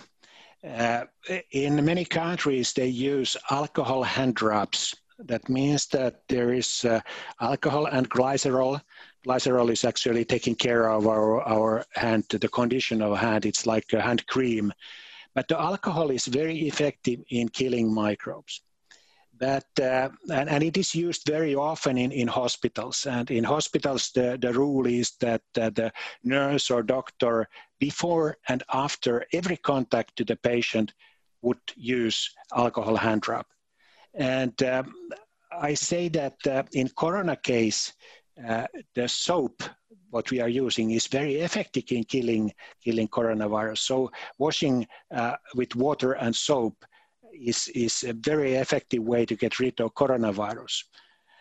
Uh, 0.63 1.05
in 1.51 1.85
many 1.85 2.05
countries, 2.05 2.73
they 2.73 2.87
use 2.87 3.37
alcohol 3.51 4.03
hand 4.03 4.35
drops. 4.35 4.95
That 5.19 5.49
means 5.49 5.87
that 5.89 6.23
there 6.29 6.53
is 6.53 6.85
uh, 6.85 7.01
alcohol 7.41 7.87
and 7.87 8.09
glycerol. 8.09 8.81
Glycerol 9.27 9.71
is 9.71 9.85
actually 9.85 10.25
taking 10.25 10.55
care 10.55 10.89
of 10.91 11.07
our, 11.07 11.43
our 11.43 11.85
hand, 11.95 12.25
the 12.31 12.49
condition 12.49 13.03
of 13.03 13.19
hand. 13.19 13.45
It's 13.45 13.67
like 13.67 13.93
a 13.93 14.01
hand 14.01 14.27
cream. 14.27 14.73
But 15.35 15.49
the 15.49 15.61
alcohol 15.61 16.11
is 16.11 16.27
very 16.27 16.61
effective 16.69 17.21
in 17.31 17.49
killing 17.49 17.93
microbes 17.93 18.63
that 19.41 19.65
uh, 19.81 20.11
and, 20.31 20.49
and, 20.49 20.63
it 20.63 20.77
is 20.77 20.95
used 20.95 21.27
very 21.27 21.55
often 21.55 21.97
in, 21.99 22.13
in 22.13 22.29
hospitals. 22.29 23.07
And 23.07 23.31
in 23.31 23.43
hospitals 23.43 24.13
the, 24.15 24.39
the 24.41 24.53
rule 24.53 24.87
is 24.87 25.13
that 25.21 25.43
uh, 25.59 25.71
the 25.71 25.93
nurse 26.23 26.71
or 26.71 26.83
doctor 26.83 27.49
before 27.79 28.37
and 28.49 28.63
after 28.73 29.25
every 29.33 29.57
contact 29.57 30.17
to 30.17 30.25
the 30.25 30.37
patient 30.37 30.93
would 31.43 31.59
use 31.75 32.35
alcohol 32.55 32.97
hand 32.97 33.27
rub. 33.29 33.47
And 34.15 34.63
um, 34.63 34.95
i 35.53 35.75
say 35.75 36.09
that 36.09 36.47
uh, 36.47 36.63
in 36.73 36.89
corona 36.97 37.35
case 37.35 37.93
uh, 38.49 38.67
the 38.95 39.09
soap 39.09 39.63
what 40.11 40.31
we 40.31 40.41
are 40.41 40.49
using 40.49 40.91
is 40.91 41.07
very 41.07 41.37
effective 41.37 41.85
in 41.91 42.05
killing 42.05 42.53
killing 42.85 43.09
coronavirus. 43.09 43.79
So 43.79 44.11
washing 44.39 44.87
uh, 45.15 45.37
with 45.55 45.75
water 45.77 46.13
and 46.13 46.35
soap 46.35 46.85
is, 47.41 47.69
is 47.75 48.05
a 48.05 48.13
very 48.13 48.55
effective 48.55 49.03
way 49.03 49.27
to 49.27 49.37
get 49.37 49.59
rid 49.59 49.81
of 49.81 49.95
coronavirus 49.95 50.85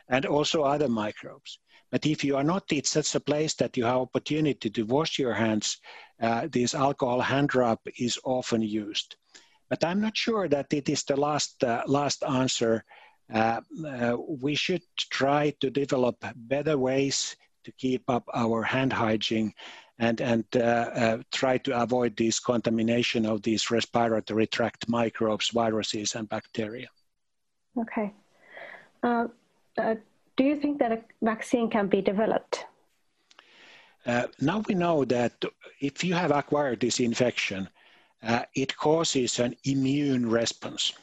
and 0.10 0.26
also 0.26 0.64
other 0.64 0.88
microbes. 0.88 1.60
But 1.92 2.06
if 2.06 2.24
you 2.24 2.38
are 2.38 2.44
not 2.44 2.72
in 2.72 2.84
such 2.84 3.16
a 3.16 3.20
place 3.20 3.56
that 3.56 3.76
you 3.76 3.84
have 3.86 3.98
opportunity 3.98 4.70
to 4.70 4.84
wash 4.84 5.18
your 5.18 5.34
hands, 5.34 5.78
uh, 6.22 6.48
this 6.52 6.76
alcohol 6.76 7.22
hand 7.22 7.56
rub 7.56 7.80
is 7.98 8.20
often 8.24 8.62
used. 8.62 9.16
But 9.70 9.84
I'm 9.84 10.02
not 10.02 10.18
sure 10.18 10.48
that 10.50 10.74
it 10.74 10.90
is 10.90 11.04
the 11.04 11.16
last, 11.16 11.64
uh, 11.64 11.84
last 11.88 12.24
answer. 12.24 12.84
Uh, 13.32 13.62
uh 13.86 14.18
we 14.42 14.56
should 14.56 14.82
try 14.98 15.52
to 15.62 15.70
develop 15.70 16.18
better 16.36 16.78
ways 16.78 17.36
to 17.64 17.72
keep 17.74 18.04
up 18.10 18.26
our 18.34 18.64
hand 18.64 18.92
hygiene 18.92 19.54
and, 20.00 20.22
and 20.22 20.46
uh, 20.56 20.60
uh, 20.60 21.18
try 21.32 21.58
to 21.58 21.80
avoid 21.80 22.16
this 22.16 22.40
contamination 22.40 23.26
of 23.26 23.42
these 23.42 23.70
respiratory 23.70 24.48
tract 24.48 24.88
microbes, 24.88 25.50
viruses, 25.50 26.16
and 26.16 26.28
bacteria. 26.30 26.88
Okay. 27.78 28.14
Uh, 29.04 29.28
uh 29.78 29.96
do 30.38 30.46
you 30.46 30.56
think 30.56 30.80
that 30.80 30.94
a 30.94 31.02
vaccine 31.22 31.70
can 31.70 31.88
be 31.88 32.02
developed? 32.02 32.66
Uh, 34.06 34.28
now 34.40 34.64
we 34.70 34.74
know 34.74 35.04
that 35.04 35.34
if 35.82 36.02
you 36.02 36.14
have 36.14 36.32
acquired 36.32 36.80
this 36.80 37.02
infection, 37.02 37.68
uh, 38.24 38.44
it 38.56 38.76
causes 38.78 39.40
an 39.40 39.54
immune 39.66 40.30
response. 40.30 40.94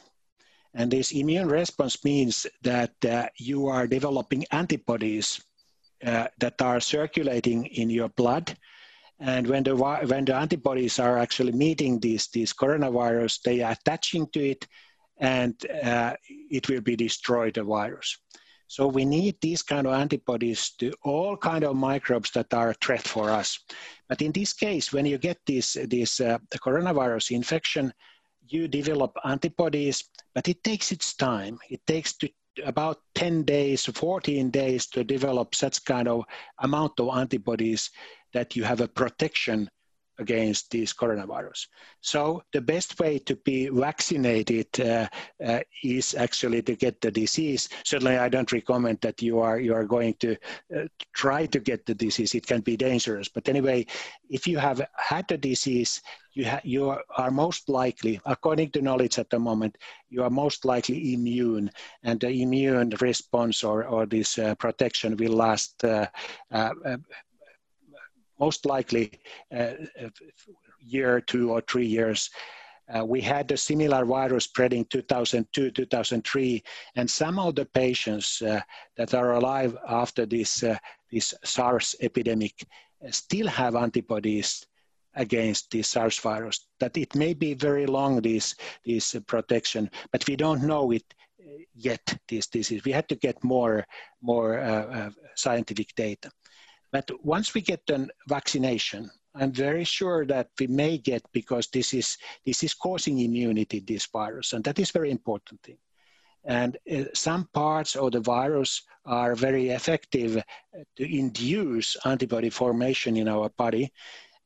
And 0.73 0.89
this 0.89 1.11
immune 1.11 1.47
response 1.47 2.03
means 2.03 2.47
that 2.63 3.31
you 3.37 3.67
are 3.67 3.85
developing 3.85 4.43
antibodies 4.51 5.39
that 6.01 6.59
are 6.59 6.79
circulating 6.79 7.65
in 7.65 7.91
your 7.91 8.09
blood 8.09 8.57
and 9.19 9.47
when 9.47 9.63
the, 9.63 9.75
when 9.75 10.25
the 10.25 10.35
antibodies 10.35 10.99
are 10.99 11.17
actually 11.17 11.51
meeting 11.51 11.99
these, 11.99 12.27
these 12.27 12.53
coronavirus, 12.53 13.41
they 13.41 13.61
are 13.61 13.71
attaching 13.71 14.27
to 14.27 14.49
it 14.49 14.67
and 15.19 15.55
uh, 15.83 16.13
it 16.29 16.69
will 16.69 16.81
be 16.81 16.95
destroyed 16.95 17.55
the 17.55 17.63
virus. 17.63 18.17
So 18.67 18.85
we 18.85 19.05
need 19.05 19.37
these 19.41 19.63
kind 19.63 19.87
of 19.87 19.93
antibodies 19.93 20.71
to 20.79 20.91
all 21.03 21.37
kind 21.37 21.63
of 21.63 21.75
microbes 21.75 22.31
that 22.31 22.53
are 22.53 22.71
a 22.71 22.73
threat 22.75 23.01
for 23.01 23.31
us. 23.31 23.59
But 24.09 24.21
in 24.21 24.33
this 24.33 24.53
case, 24.53 24.91
when 24.91 25.05
you 25.05 25.17
get 25.17 25.39
this, 25.45 25.77
this 25.87 26.19
uh, 26.19 26.37
coronavirus 26.51 27.31
infection, 27.31 27.93
you 28.49 28.67
develop 28.67 29.17
antibodies, 29.25 30.03
but 30.35 30.47
it 30.47 30.63
takes 30.63 30.91
its 30.91 31.15
time. 31.15 31.57
It 31.69 31.85
takes 31.87 32.13
to 32.17 32.29
about 32.65 33.01
10 33.15 33.43
days, 33.43 33.85
14 33.85 34.49
days 34.49 34.87
to 34.87 35.03
develop 35.03 35.55
such 35.55 35.83
kind 35.85 36.07
of 36.07 36.23
amount 36.59 36.99
of 36.99 37.15
antibodies 37.15 37.89
that 38.33 38.55
you 38.55 38.63
have 38.63 38.81
a 38.81 38.87
protection 38.87 39.69
against 40.19 40.71
this 40.71 40.93
coronavirus. 40.93 41.67
So 42.01 42.43
the 42.53 42.61
best 42.61 42.99
way 42.99 43.19
to 43.19 43.35
be 43.35 43.69
vaccinated 43.69 44.67
uh, 44.79 45.07
uh, 45.43 45.59
is 45.83 46.15
actually 46.15 46.61
to 46.63 46.75
get 46.75 47.01
the 47.01 47.11
disease. 47.11 47.69
Certainly, 47.83 48.17
I 48.17 48.29
don't 48.29 48.51
recommend 48.51 48.99
that 49.01 49.21
you 49.21 49.39
are 49.39 49.59
you 49.59 49.73
are 49.73 49.85
going 49.85 50.15
to 50.19 50.35
uh, 50.75 50.85
try 51.13 51.45
to 51.47 51.59
get 51.59 51.85
the 51.85 51.93
disease. 51.93 52.35
It 52.35 52.47
can 52.47 52.61
be 52.61 52.77
dangerous. 52.77 53.29
But 53.29 53.47
anyway, 53.49 53.85
if 54.29 54.47
you 54.47 54.57
have 54.57 54.81
had 54.95 55.27
the 55.27 55.37
disease, 55.37 56.01
you 56.33 56.45
ha- 56.45 56.61
you 56.63 56.97
are 57.17 57.31
most 57.31 57.69
likely, 57.69 58.19
according 58.25 58.71
to 58.71 58.81
knowledge 58.81 59.19
at 59.19 59.29
the 59.29 59.39
moment, 59.39 59.77
you 60.09 60.23
are 60.23 60.29
most 60.29 60.65
likely 60.65 61.13
immune, 61.13 61.71
and 62.03 62.19
the 62.19 62.29
immune 62.29 62.93
response 63.01 63.63
or 63.63 63.85
or 63.85 64.05
this 64.05 64.37
uh, 64.37 64.55
protection 64.55 65.15
will 65.17 65.33
last 65.33 65.83
uh, 65.83 66.07
uh, 66.51 66.71
most 68.39 68.65
likely 68.65 69.11
uh, 69.53 69.73
a 69.99 70.11
year, 70.79 71.21
two 71.21 71.51
or 71.51 71.61
three 71.61 71.85
years. 71.85 72.29
Uh, 72.93 73.03
we 73.03 73.19
had 73.19 73.51
a 73.51 73.57
similar 73.57 74.05
virus 74.05 74.45
spreading 74.45 74.85
2002, 74.85 75.71
2003, 75.71 76.63
and 76.95 77.09
some 77.09 77.37
of 77.37 77.55
the 77.55 77.65
patients 77.65 78.41
uh, 78.41 78.61
that 78.95 79.13
are 79.13 79.33
alive 79.33 79.75
after 79.89 80.25
this, 80.25 80.63
uh, 80.63 80.77
this 81.11 81.33
SARS 81.43 81.95
epidemic 82.01 82.65
still 83.11 83.47
have 83.47 83.75
antibodies 83.75 84.65
against 85.15 85.69
the 85.71 85.81
SARS 85.81 86.17
virus. 86.19 86.67
That 86.79 86.95
it 86.95 87.13
may 87.13 87.33
be 87.33 87.53
very 87.53 87.85
long, 87.85 88.21
this, 88.21 88.55
this 88.85 89.15
protection, 89.27 89.89
but 90.11 90.25
we 90.27 90.37
don't 90.37 90.63
know 90.63 90.91
it 90.91 91.13
yet, 91.75 92.17
this 92.27 92.47
disease. 92.47 92.83
We 92.83 92.91
had 92.91 93.09
to 93.09 93.15
get 93.15 93.43
more, 93.43 93.85
more 94.21 94.59
uh, 94.59 94.85
uh, 94.85 95.09
scientific 95.35 95.93
data. 95.95 96.31
But 96.97 97.23
once 97.23 97.53
we 97.53 97.61
get 97.61 97.85
the 97.85 98.09
vaccination, 98.27 99.11
I'm 99.35 99.51
very 99.51 99.83
sure 99.83 100.25
that 100.25 100.49
we 100.59 100.65
may 100.65 100.97
get 100.97 101.21
because 101.31 101.67
this 101.67 101.93
is 101.93 102.17
this 102.43 102.63
is 102.63 102.73
causing 102.73 103.19
immunity, 103.19 103.79
this 103.81 104.07
virus, 104.07 104.53
and 104.53 104.63
that 104.63 104.79
is 104.79 104.89
very 104.89 105.11
important 105.11 105.61
thing. 105.61 105.77
And 106.43 106.75
uh, 106.91 107.03
some 107.13 107.49
parts 107.53 107.95
of 107.95 108.13
the 108.13 108.19
virus 108.19 108.81
are 109.05 109.35
very 109.35 109.69
effective 109.69 110.41
to 110.95 111.03
induce 111.03 111.95
antibody 112.03 112.49
formation 112.49 113.15
in 113.15 113.27
our 113.27 113.49
body. 113.49 113.91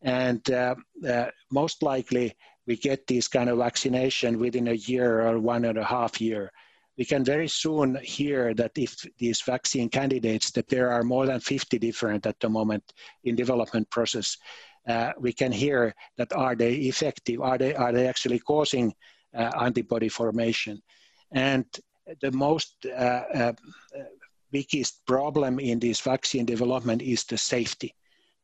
And 0.02 0.44
uh, 0.52 0.76
uh, 1.08 1.28
most 1.52 1.82
likely, 1.84 2.36
we 2.68 2.76
get 2.76 3.08
this 3.08 3.30
kind 3.30 3.50
of 3.50 3.60
vaccination 3.60 4.40
within 4.40 4.68
a 4.68 4.82
year 4.92 5.22
or 5.22 5.40
one 5.40 5.64
and 5.64 5.78
a 5.78 5.86
half 5.86 6.20
year. 6.20 6.52
We 6.98 7.06
can 7.06 7.24
very 7.24 7.48
soon 7.48 7.98
hear 8.04 8.54
that 8.56 8.72
if 8.76 8.96
these 9.18 9.42
vaccine 9.42 9.90
candidates, 9.90 10.52
that 10.52 10.68
there 10.68 10.92
are 10.92 11.04
more 11.04 11.26
than 11.26 11.40
50 11.40 11.80
different 11.80 12.26
at 12.26 12.40
the 12.40 12.50
moment 12.50 12.94
in 13.24 13.36
development 13.36 13.90
process, 13.90 14.38
uh, 14.88 15.12
we 15.20 15.34
can 15.34 15.52
hear 15.52 15.96
that 16.18 16.34
are 16.34 16.56
they 16.56 16.74
effective? 16.74 17.42
Are 17.42 17.58
they, 17.58 17.74
are 17.76 17.92
they 17.92 18.08
actually 18.08 18.40
causing 18.40 18.94
uh, 19.36 19.52
antibody 19.60 20.10
formation? 20.10 20.82
And 21.32 21.66
the 22.20 22.32
most 22.32 22.86
uh, 22.86 23.24
uh, 23.34 23.54
biggest 24.52 25.06
problem 25.06 25.60
in 25.60 25.80
this 25.80 26.02
vaccine 26.02 26.46
development 26.46 27.02
is 27.02 27.24
the 27.24 27.38
safety. 27.38 27.96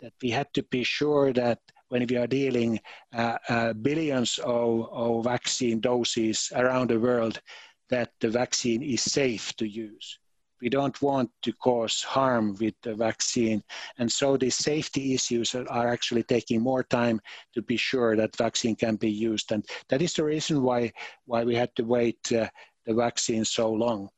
That 0.01 0.13
we 0.21 0.29
had 0.29 0.47
to 0.53 0.63
be 0.63 0.83
sure 0.83 1.33
that 1.33 1.59
when 1.89 2.05
we 2.07 2.17
are 2.17 2.27
dealing 2.27 2.79
uh, 3.15 3.37
uh, 3.49 3.73
billions 3.73 4.39
of, 4.39 4.89
of 4.91 5.23
vaccine 5.23 5.79
doses 5.79 6.51
around 6.55 6.89
the 6.89 6.99
world, 6.99 7.41
that 7.89 8.11
the 8.19 8.29
vaccine 8.29 8.83
is 8.83 9.01
safe 9.01 9.55
to 9.57 9.67
use. 9.67 10.19
We 10.61 10.69
don't 10.69 10.99
want 11.01 11.29
to 11.43 11.53
cause 11.53 12.01
harm 12.01 12.55
with 12.59 12.73
the 12.81 12.95
vaccine. 12.95 13.63
And 13.99 14.11
so 14.11 14.37
the 14.37 14.49
safety 14.49 15.13
issues 15.13 15.53
are 15.53 15.87
actually 15.87 16.23
taking 16.23 16.61
more 16.61 16.83
time 16.83 17.21
to 17.53 17.61
be 17.61 17.77
sure 17.77 18.15
that 18.15 18.35
vaccine 18.35 18.75
can 18.75 18.95
be 18.95 19.11
used. 19.11 19.51
And 19.51 19.65
that 19.89 20.01
is 20.01 20.13
the 20.13 20.23
reason 20.23 20.63
why, 20.63 20.91
why 21.25 21.43
we 21.43 21.55
had 21.55 21.75
to 21.75 21.83
wait 21.83 22.19
uh, 22.31 22.47
the 22.85 22.95
vaccine 22.95 23.45
so 23.45 23.71
long. 23.71 24.09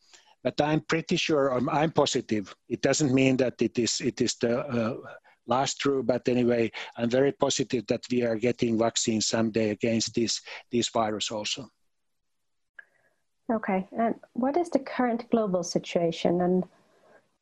But 0.41 0.61
I'm 0.61 0.79
pretty 0.81 1.17
sure, 1.17 1.49
I'm, 1.49 1.67
I'm, 1.69 1.91
positive. 1.91 2.55
It 2.69 2.81
doesn't 2.81 3.13
mean 3.13 3.35
that 3.37 3.61
it 3.61 3.77
is, 3.77 3.99
it 3.99 4.21
is 4.21 4.35
the 4.35 4.59
uh, 4.59 4.95
last 5.47 5.81
true, 5.81 6.01
but 6.03 6.29
anyway, 6.29 6.71
I'm 6.95 7.09
very 7.09 7.33
positive 7.33 7.85
that 7.87 8.05
we 8.09 8.23
are 8.23 8.37
getting 8.37 8.77
vaccines 8.77 9.25
someday 9.25 9.71
against 9.71 10.15
this, 10.15 10.39
this 10.71 10.87
virus 10.87 11.31
also. 11.31 11.67
Okay, 13.51 13.87
and 13.97 14.15
what 14.33 14.57
is 14.57 14.69
the 14.69 14.79
current 14.79 15.29
global 15.31 15.63
situation 15.63 16.41
and 16.41 16.63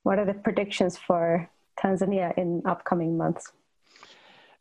what 0.03 0.19
are 0.19 0.25
the 0.25 0.33
predictions 0.33 0.97
for 0.97 1.49
Tanzania 1.77 2.37
in 2.37 2.61
upcoming 2.65 3.17
months? 3.17 3.51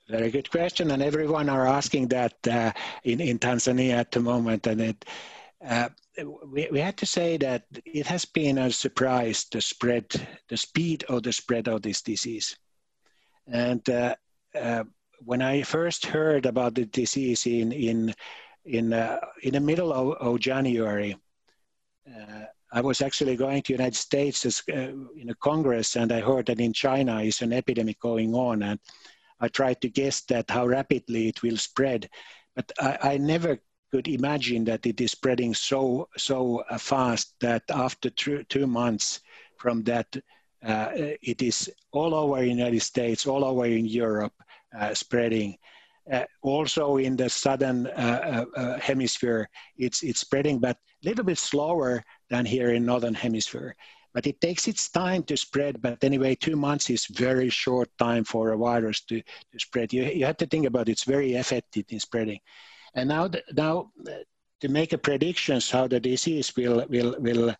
Very 0.08 0.30
good 0.30 0.50
question, 0.50 0.90
and 0.90 1.02
everyone 1.02 1.48
are 1.48 1.66
asking 1.66 2.08
that 2.08 2.34
uh, 2.48 2.72
in, 3.04 3.20
in 3.20 3.38
Tanzania 3.38 3.92
at 3.92 4.10
the 4.10 4.20
moment. 4.20 4.66
And 4.66 4.80
it, 4.80 5.04
uh, 5.64 5.88
we, 6.46 6.68
we 6.70 6.80
had 6.80 6.96
to 6.98 7.06
say 7.06 7.36
that 7.38 7.64
it 7.84 8.06
has 8.06 8.24
been 8.24 8.58
a 8.58 8.70
surprise 8.70 9.46
the 9.50 9.60
spread, 9.60 10.06
the 10.48 10.56
speed 10.56 11.04
of 11.08 11.22
the 11.22 11.32
spread 11.32 11.68
of 11.68 11.82
this 11.82 12.02
disease. 12.02 12.56
And 13.46 13.88
uh, 13.88 14.16
uh 14.54 14.84
when 15.24 15.40
I 15.40 15.62
first 15.62 16.06
heard 16.06 16.46
about 16.46 16.74
the 16.74 16.84
disease 16.86 17.46
in 17.46 17.72
in 17.72 18.14
in 18.64 18.92
uh, 18.92 19.20
in 19.42 19.54
the 19.54 19.60
middle 19.60 19.92
of, 19.92 20.12
of 20.20 20.40
January, 20.40 21.16
I 22.72 22.80
was 22.80 23.00
actually 23.00 23.36
going 23.36 23.62
to 23.62 23.72
United 23.72 23.96
States 23.96 24.44
as, 24.44 24.62
uh, 24.68 24.92
in 25.16 25.30
a 25.30 25.34
congress, 25.36 25.96
and 25.96 26.12
I 26.12 26.20
heard 26.20 26.46
that 26.46 26.60
in 26.60 26.72
China 26.72 27.20
is 27.20 27.40
an 27.42 27.52
epidemic 27.52 27.98
going 28.00 28.34
on, 28.34 28.62
and 28.62 28.78
I 29.40 29.48
tried 29.48 29.80
to 29.82 29.88
guess 29.88 30.22
that 30.22 30.50
how 30.50 30.66
rapidly 30.66 31.28
it 31.28 31.42
will 31.42 31.56
spread, 31.56 32.08
but 32.54 32.70
I, 32.80 32.98
I 33.02 33.16
never 33.18 33.58
could 33.92 34.08
imagine 34.08 34.64
that 34.64 34.84
it 34.84 35.00
is 35.00 35.12
spreading 35.12 35.54
so 35.54 36.08
so 36.16 36.64
uh, 36.68 36.78
fast 36.78 37.34
that 37.40 37.62
after 37.70 38.10
two, 38.10 38.42
two 38.44 38.66
months 38.66 39.20
from 39.58 39.82
that, 39.84 40.16
uh, 40.64 40.88
it 40.92 41.40
is 41.42 41.70
all 41.92 42.14
over 42.14 42.40
the 42.40 42.48
United 42.48 42.82
States, 42.82 43.26
all 43.26 43.44
over 43.44 43.66
in 43.66 43.86
Europe, 43.86 44.34
uh, 44.76 44.92
spreading. 44.92 45.56
Uh, 46.10 46.24
also 46.42 46.98
in 46.98 47.16
the 47.16 47.28
southern 47.28 47.88
uh, 47.88 48.44
uh, 48.56 48.78
hemisphere, 48.78 49.48
it's 49.76 50.04
it's 50.04 50.20
spreading, 50.20 50.60
but 50.60 50.76
a 50.76 51.08
little 51.08 51.24
bit 51.24 51.38
slower 51.38 52.02
than 52.30 52.46
here 52.46 52.72
in 52.72 52.86
northern 52.86 53.14
hemisphere. 53.14 53.74
But 54.14 54.26
it 54.26 54.40
takes 54.40 54.68
its 54.68 54.88
time 54.88 55.24
to 55.24 55.36
spread. 55.36 55.82
But 55.82 56.02
anyway, 56.02 56.36
two 56.36 56.56
months 56.56 56.88
is 56.90 57.06
very 57.06 57.50
short 57.50 57.90
time 57.98 58.24
for 58.24 58.52
a 58.52 58.56
virus 58.56 59.02
to, 59.02 59.20
to 59.20 59.58
spread. 59.58 59.92
You, 59.92 60.04
you 60.04 60.24
have 60.24 60.38
to 60.38 60.46
think 60.46 60.64
about 60.64 60.88
it. 60.88 60.92
it's 60.92 61.04
very 61.04 61.34
effective 61.34 61.84
in 61.90 62.00
spreading. 62.00 62.40
And 62.94 63.10
now, 63.10 63.28
the, 63.28 63.42
now 63.54 63.90
to 64.60 64.68
make 64.68 64.92
a 64.92 64.98
predictions 64.98 65.70
how 65.70 65.86
the 65.86 66.00
disease 66.00 66.54
will 66.56 66.86
will 66.88 67.14
will 67.18 67.54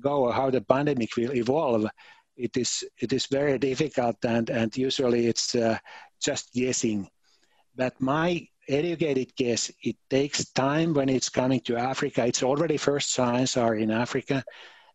go 0.00 0.24
or 0.26 0.32
how 0.32 0.50
the 0.50 0.60
pandemic 0.60 1.16
will 1.16 1.34
evolve, 1.34 1.86
it 2.36 2.56
is 2.56 2.84
it 2.98 3.12
is 3.12 3.26
very 3.26 3.58
difficult 3.58 4.16
and 4.24 4.50
and 4.50 4.76
usually 4.76 5.26
it's 5.26 5.54
uh, 5.54 5.78
just 6.20 6.52
guessing. 6.52 7.08
But 7.76 8.00
my 8.00 8.48
educated 8.68 9.36
guess, 9.36 9.70
it 9.82 9.96
takes 10.08 10.50
time 10.52 10.94
when 10.94 11.08
it's 11.08 11.28
coming 11.28 11.60
to 11.60 11.76
Africa. 11.76 12.26
It's 12.26 12.42
already 12.42 12.78
first 12.78 13.12
signs 13.12 13.56
are 13.56 13.74
in 13.74 13.90
Africa. 13.90 14.42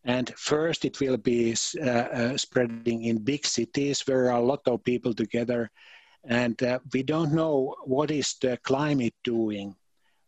And 0.03 0.33
first, 0.35 0.83
it 0.83 0.99
will 0.99 1.17
be 1.17 1.55
uh, 1.79 1.85
uh, 1.85 2.37
spreading 2.37 3.03
in 3.03 3.23
big 3.23 3.45
cities 3.45 4.01
where 4.07 4.29
a 4.29 4.39
lot 4.39 4.61
of 4.65 4.83
people 4.83 5.13
together. 5.13 5.69
And 6.23 6.61
uh, 6.63 6.79
we 6.91 7.03
don't 7.03 7.33
know 7.33 7.75
what 7.85 8.09
is 8.09 8.35
the 8.41 8.57
climate 8.57 9.13
doing. 9.23 9.75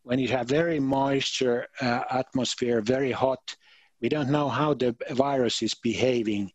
When 0.04 0.20
you 0.20 0.28
have 0.28 0.48
very 0.48 0.80
moisture 0.80 1.68
uh, 1.82 2.02
atmosphere, 2.12 2.82
very 2.82 3.12
hot, 3.12 3.56
we 4.00 4.10
don't 4.10 4.30
know 4.30 4.50
how 4.50 4.76
the 4.76 4.96
virus 5.12 5.64
is 5.64 5.74
behaving. 5.74 6.52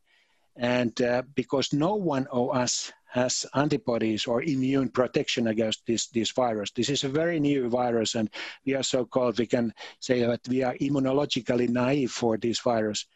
And 0.57 1.01
uh, 1.03 1.23
because 1.35 1.73
no 1.73 1.97
one 1.97 2.27
of 2.31 2.55
us 2.55 2.93
has 3.09 3.47
antibodies 3.55 4.27
or 4.27 4.43
immune 4.43 4.89
protection 4.89 5.49
against 5.49 5.87
this, 5.87 6.09
this 6.09 6.31
virus. 6.31 6.71
This 6.71 6.91
is 6.91 7.05
a 7.05 7.09
very 7.09 7.41
new 7.41 7.69
virus, 7.69 8.15
and 8.15 8.31
we 8.65 8.75
are 8.75 8.83
so 8.83 9.05
called, 9.05 9.39
we 9.39 9.47
can 9.47 9.73
say 10.01 10.21
that 10.21 10.47
we 10.49 10.63
are 10.63 10.77
immunologically 10.77 11.69
naive 11.69 12.13
for 12.13 12.37
this 12.37 12.61
virus. 12.61 13.07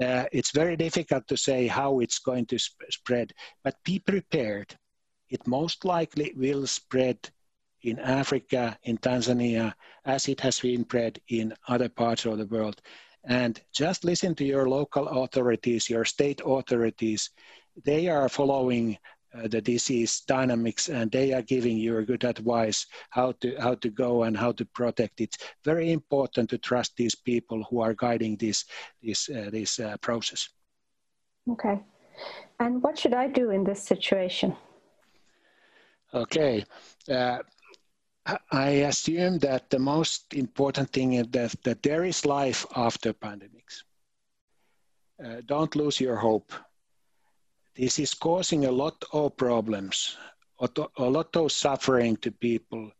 Uh, 0.00 0.24
it's 0.32 0.52
very 0.52 0.76
difficult 0.76 1.26
to 1.28 1.36
say 1.36 1.66
how 1.66 2.00
it's 2.00 2.18
going 2.18 2.46
to 2.46 2.58
sp- 2.58 2.88
spread, 2.90 3.32
but 3.62 3.76
be 3.84 3.98
prepared. 3.98 4.74
It 5.28 5.46
most 5.46 5.84
likely 5.84 6.32
will 6.36 6.66
spread 6.66 7.18
in 7.82 7.98
Africa, 7.98 8.78
in 8.84 8.96
Tanzania, 8.98 9.74
as 10.04 10.28
it 10.28 10.40
has 10.40 10.60
been 10.60 10.84
spread 10.84 11.20
in 11.28 11.52
other 11.68 11.88
parts 11.88 12.24
of 12.24 12.38
the 12.38 12.46
world. 12.46 12.80
And 13.24 13.60
just 13.72 14.04
listen 14.04 14.34
to 14.36 14.44
your 14.44 14.68
local 14.68 15.08
authorities, 15.08 15.90
your 15.90 16.04
state 16.04 16.40
authorities. 16.44 17.30
They 17.84 18.08
are 18.08 18.28
following 18.28 18.98
uh, 19.34 19.48
the 19.48 19.60
disease 19.60 20.22
dynamics 20.26 20.88
and 20.88 21.10
they 21.10 21.32
are 21.32 21.42
giving 21.42 21.76
you 21.76 21.98
a 21.98 22.04
good 22.04 22.24
advice 22.24 22.86
how 23.10 23.32
to 23.40 23.56
how 23.58 23.74
to 23.74 23.88
go 23.90 24.24
and 24.24 24.36
how 24.36 24.52
to 24.52 24.64
protect 24.66 25.20
it. 25.20 25.36
Very 25.64 25.92
important 25.92 26.50
to 26.50 26.58
trust 26.58 26.96
these 26.96 27.14
people 27.14 27.64
who 27.70 27.80
are 27.80 27.94
guiding 27.94 28.36
this 28.36 28.64
this 29.02 29.28
uh, 29.30 29.48
this 29.50 29.80
uh, 29.80 29.96
process. 29.98 30.48
Okay. 31.50 31.80
And 32.60 32.82
what 32.82 32.98
should 32.98 33.14
i 33.14 33.26
do 33.26 33.50
in 33.50 33.64
this 33.64 33.82
situation? 33.82 34.54
Okay. 36.14 36.64
Uh, 37.10 37.38
I 38.52 38.68
assume 38.86 39.38
that 39.38 39.70
the 39.70 39.78
most 39.78 40.34
important 40.34 40.92
thing 40.92 41.14
is 41.14 41.26
that, 41.30 41.56
that 41.64 41.82
there 41.82 42.04
is 42.04 42.24
life 42.24 42.64
after 42.76 43.12
pandemics. 43.12 43.82
Uh, 45.24 45.40
don't 45.46 45.74
lose 45.74 46.00
your 46.00 46.16
hope 46.16 46.52
this 47.74 47.98
is 47.98 48.14
causing 48.14 48.66
a 48.66 48.70
lot 48.70 49.02
of 49.12 49.36
problems, 49.36 50.16
a 50.60 51.10
lot 51.10 51.34
of 51.36 51.52
suffering 51.52 52.16
to 52.18 52.30
people. 52.30 52.90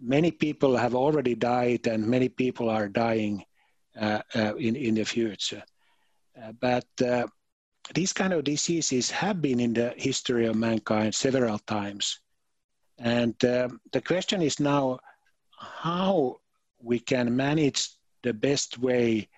Many 0.00 0.30
people 0.30 0.76
have 0.76 0.94
already 0.94 1.34
died, 1.34 1.86
and 1.86 2.06
many 2.06 2.28
people 2.28 2.70
are 2.70 2.88
dying 2.88 3.44
uh, 4.00 4.20
uh, 4.34 4.54
in, 4.56 4.76
in 4.76 4.94
the 4.94 5.04
future. 5.04 5.62
Uh, 6.40 6.52
but 6.60 6.86
uh, 7.04 7.26
these 7.94 8.12
kind 8.12 8.32
of 8.32 8.44
diseases 8.44 9.10
have 9.10 9.40
been 9.40 9.58
in 9.58 9.72
the 9.72 9.94
history 9.96 10.46
of 10.46 10.54
mankind 10.54 11.14
several 11.14 11.58
times. 11.60 12.20
And 12.98 13.42
uh, 13.44 13.68
the 13.92 14.00
question 14.00 14.42
is 14.42 14.60
now 14.60 14.98
how 15.58 16.36
we 16.78 16.98
can 16.98 17.34
manage 17.34 17.88
the 18.22 18.34
best 18.34 18.78
way 18.78 19.28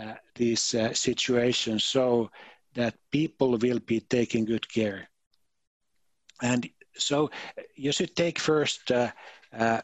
uh, 0.00 0.14
these 0.34 0.74
situations 0.92 1.84
so 1.84 2.28
that 2.74 2.94
people 3.10 3.52
will 3.58 3.80
be 3.80 4.00
taking 4.00 4.44
good 4.44 4.68
care. 4.68 5.08
And 6.42 6.68
so 6.96 7.30
you 7.74 7.92
should 7.92 8.14
take 8.14 8.38
first, 8.38 8.90
uh, 8.90 9.10
uh, 9.56 9.80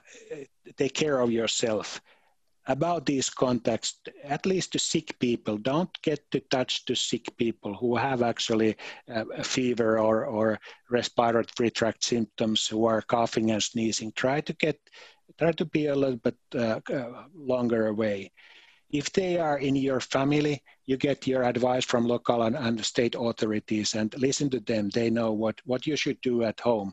take 0.77 0.95
care 0.95 1.21
of 1.21 1.31
yourself 1.31 2.01
about 2.67 3.07
these 3.07 3.31
contacts, 3.31 4.01
at 4.23 4.47
least 4.47 4.73
to 4.73 4.79
sick 4.79 5.19
people. 5.19 5.57
Don't 5.57 5.91
get 6.03 6.31
to 6.31 6.41
touch 6.41 6.85
to 6.85 6.95
sick 6.95 7.37
people 7.37 7.75
who 7.75 7.97
have 7.97 8.23
actually 8.23 8.77
uh, 9.09 9.25
a 9.37 9.43
fever 9.43 9.99
or, 9.99 10.25
or 10.27 10.59
respiratory 10.91 11.71
tract 11.71 12.05
symptoms, 12.05 12.67
who 12.67 12.87
are 12.87 13.03
coughing 13.03 13.51
and 13.51 13.63
sneezing. 13.63 14.13
Try 14.13 14.41
to 14.43 14.53
get, 14.53 14.79
try 15.39 15.53
to 15.53 15.65
be 15.65 15.87
a 15.87 15.95
little 15.95 16.19
bit 16.19 16.37
uh, 16.55 16.81
uh, 16.93 17.25
longer 17.35 17.89
away. 17.89 18.31
If 18.93 19.13
they 19.13 19.39
are 19.39 19.59
in 19.59 19.77
your 19.77 20.01
family, 20.01 20.63
you 20.87 20.97
get 20.97 21.27
your 21.27 21.45
advice 21.45 21.85
from 21.85 22.07
local 22.07 22.43
and, 22.43 22.57
and 22.57 22.85
state 22.85 23.15
authorities 23.19 23.95
and 23.95 24.13
listen 24.19 24.51
to 24.51 24.61
them. 24.61 24.89
They 24.89 25.11
know 25.11 25.33
what, 25.33 25.61
what 25.65 25.87
you 25.87 25.97
should 25.97 26.21
do 26.21 26.43
at 26.43 26.61
home. 26.61 26.93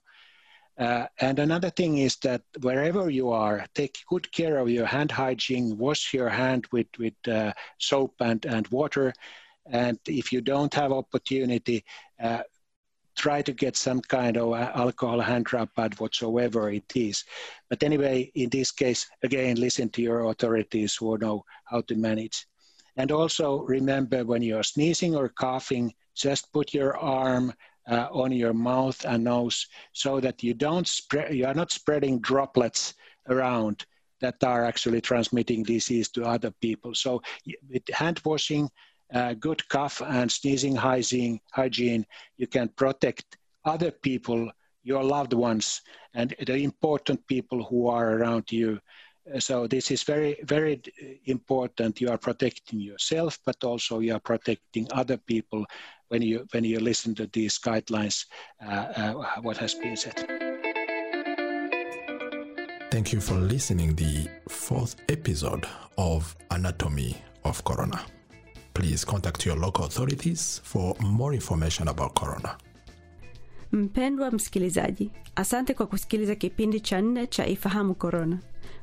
Uh, 0.77 1.07
and 1.19 1.39
another 1.39 1.71
thing 1.71 1.97
is 1.97 2.17
that 2.17 2.43
wherever 2.62 3.10
you 3.10 3.31
are, 3.31 3.65
take 3.73 3.97
good 4.07 4.31
care 4.31 4.60
of 4.60 4.69
your 4.69 4.86
hand 4.86 5.12
hygiene. 5.12 5.75
Wash 5.75 6.13
your 6.13 6.29
hand 6.29 6.67
with 6.71 6.88
with 6.99 7.15
uh, 7.27 7.51
soap 7.79 8.13
and 8.19 8.45
and 8.45 8.67
water. 8.67 9.12
And 9.65 9.97
if 10.07 10.31
you 10.31 10.39
don't 10.39 10.73
have 10.75 10.91
opportunity, 10.91 11.83
uh, 12.21 12.43
try 13.17 13.41
to 13.41 13.51
get 13.51 13.75
some 13.75 13.99
kind 14.01 14.38
of 14.38 14.53
alcohol 14.53 15.19
hand 15.19 15.51
rub 15.51 15.69
pad 15.75 15.99
whatsoever 15.99 16.71
it 16.71 16.91
is. 16.95 17.23
But 17.69 17.84
anyway, 17.84 18.32
in 18.36 18.49
this 18.49 18.71
case, 18.71 19.06
again, 19.23 19.60
listen 19.60 19.89
to 19.89 20.01
your 20.01 20.30
authorities 20.30 20.95
who 20.95 21.17
know 21.17 21.43
how 21.65 21.82
to 21.82 21.95
manage. 21.95 22.45
And 22.95 23.12
also 23.12 23.60
remember 23.62 24.23
when 24.23 24.41
you're 24.41 24.63
sneezing 24.63 25.15
or 25.15 25.30
coughing, 25.30 25.93
just 26.15 26.51
put 26.53 26.73
your 26.73 26.97
arm 26.97 27.53
uh, 27.89 28.08
on 28.12 28.32
your 28.32 28.53
mouth 28.53 29.03
and 29.06 29.23
nose 29.23 29.67
so 29.93 30.19
that 30.19 30.43
you 30.43 30.53
don't 30.53 30.88
spread, 30.88 31.34
you 31.34 31.45
are 31.45 31.53
not 31.53 31.71
spreading 31.71 32.19
droplets 32.19 32.93
around 33.30 33.86
that 34.19 34.43
are 34.43 34.65
actually 34.65 35.01
transmitting 35.01 35.63
disease 35.63 36.10
to 36.10 36.23
other 36.23 36.51
people. 36.60 36.95
So 36.95 37.21
with 37.69 37.88
hand 37.93 38.19
washing, 38.25 38.69
uh, 39.13 39.34
good 39.34 39.67
cough 39.70 40.02
and 40.06 40.32
sneezing 40.32 40.76
hygiene, 40.76 41.39
hygiene, 41.52 42.06
you 42.38 42.48
can 42.48 42.70
protect 42.70 43.38
other 43.65 43.91
people, 43.91 44.52
your 44.84 45.04
loved 45.04 45.34
ones, 45.34 45.82
and 46.13 46.36
the 46.46 46.56
important 46.56 47.26
people 47.28 47.63
who 47.63 47.88
are 47.88 48.17
around 48.17 48.52
you. 48.52 48.80
So 49.39 49.67
this 49.67 49.91
is 49.91 50.04
very, 50.04 50.38
very 50.43 50.82
important. 51.26 52.00
You 52.00 52.10
are 52.10 52.17
protecting 52.17 52.80
yourself, 52.80 53.38
but 53.46 53.63
also 53.63 54.00
you 54.00 54.13
are 54.13 54.22
protecting 54.22 54.88
other 54.91 55.17
people 55.17 55.65
when 56.08 56.22
you 56.22 56.48
when 56.54 56.63
you 56.63 56.80
listen 56.80 57.13
to 57.15 57.28
these 57.28 57.60
guidelines. 57.60 58.26
Uh, 58.65 58.88
uh, 58.96 59.13
what 59.41 59.58
has 59.58 59.74
been 59.74 59.98
said. 59.98 60.15
Thank 62.89 63.12
you 63.12 63.20
for 63.20 63.36
listening 63.36 63.96
the 63.96 64.30
fourth 64.48 64.96
episode 65.10 65.67
of 65.98 66.36
Anatomy 66.50 67.17
of 67.43 67.62
Corona. 67.65 68.00
Please 68.77 69.03
contact 69.05 69.43
your 69.47 69.57
local 69.57 69.85
authorities 69.85 70.61
for 70.63 70.95
more 70.99 71.33
information 71.35 71.87
about 71.87 72.13
corona. 72.13 72.55
Mpendwa 73.71 74.31
msikilizaji, 74.31 75.11
asante 75.35 75.73
kwa 75.73 75.87
kusikiliza 75.87 76.35
kipindi 76.35 76.79
cha 76.79 77.01
nne 77.01 77.27
cha 77.27 77.47
Ifahamu 77.47 77.95
Korona. 77.95 78.39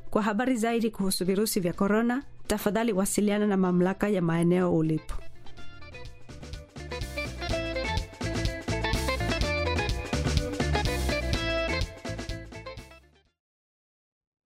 Kwa 0.09 0.21
habari 0.21 0.57
zaidi 0.57 0.89
kuhusu 0.91 1.25
virusi 1.25 1.59
vya 1.59 1.73
korona, 1.73 2.23
tafadhali 2.47 2.93
wasiliana 2.93 3.47
na 3.47 3.57
mamlaka 3.57 4.09
ya 4.09 4.21
maeneo 4.21 4.75
ulipo. 4.77 5.13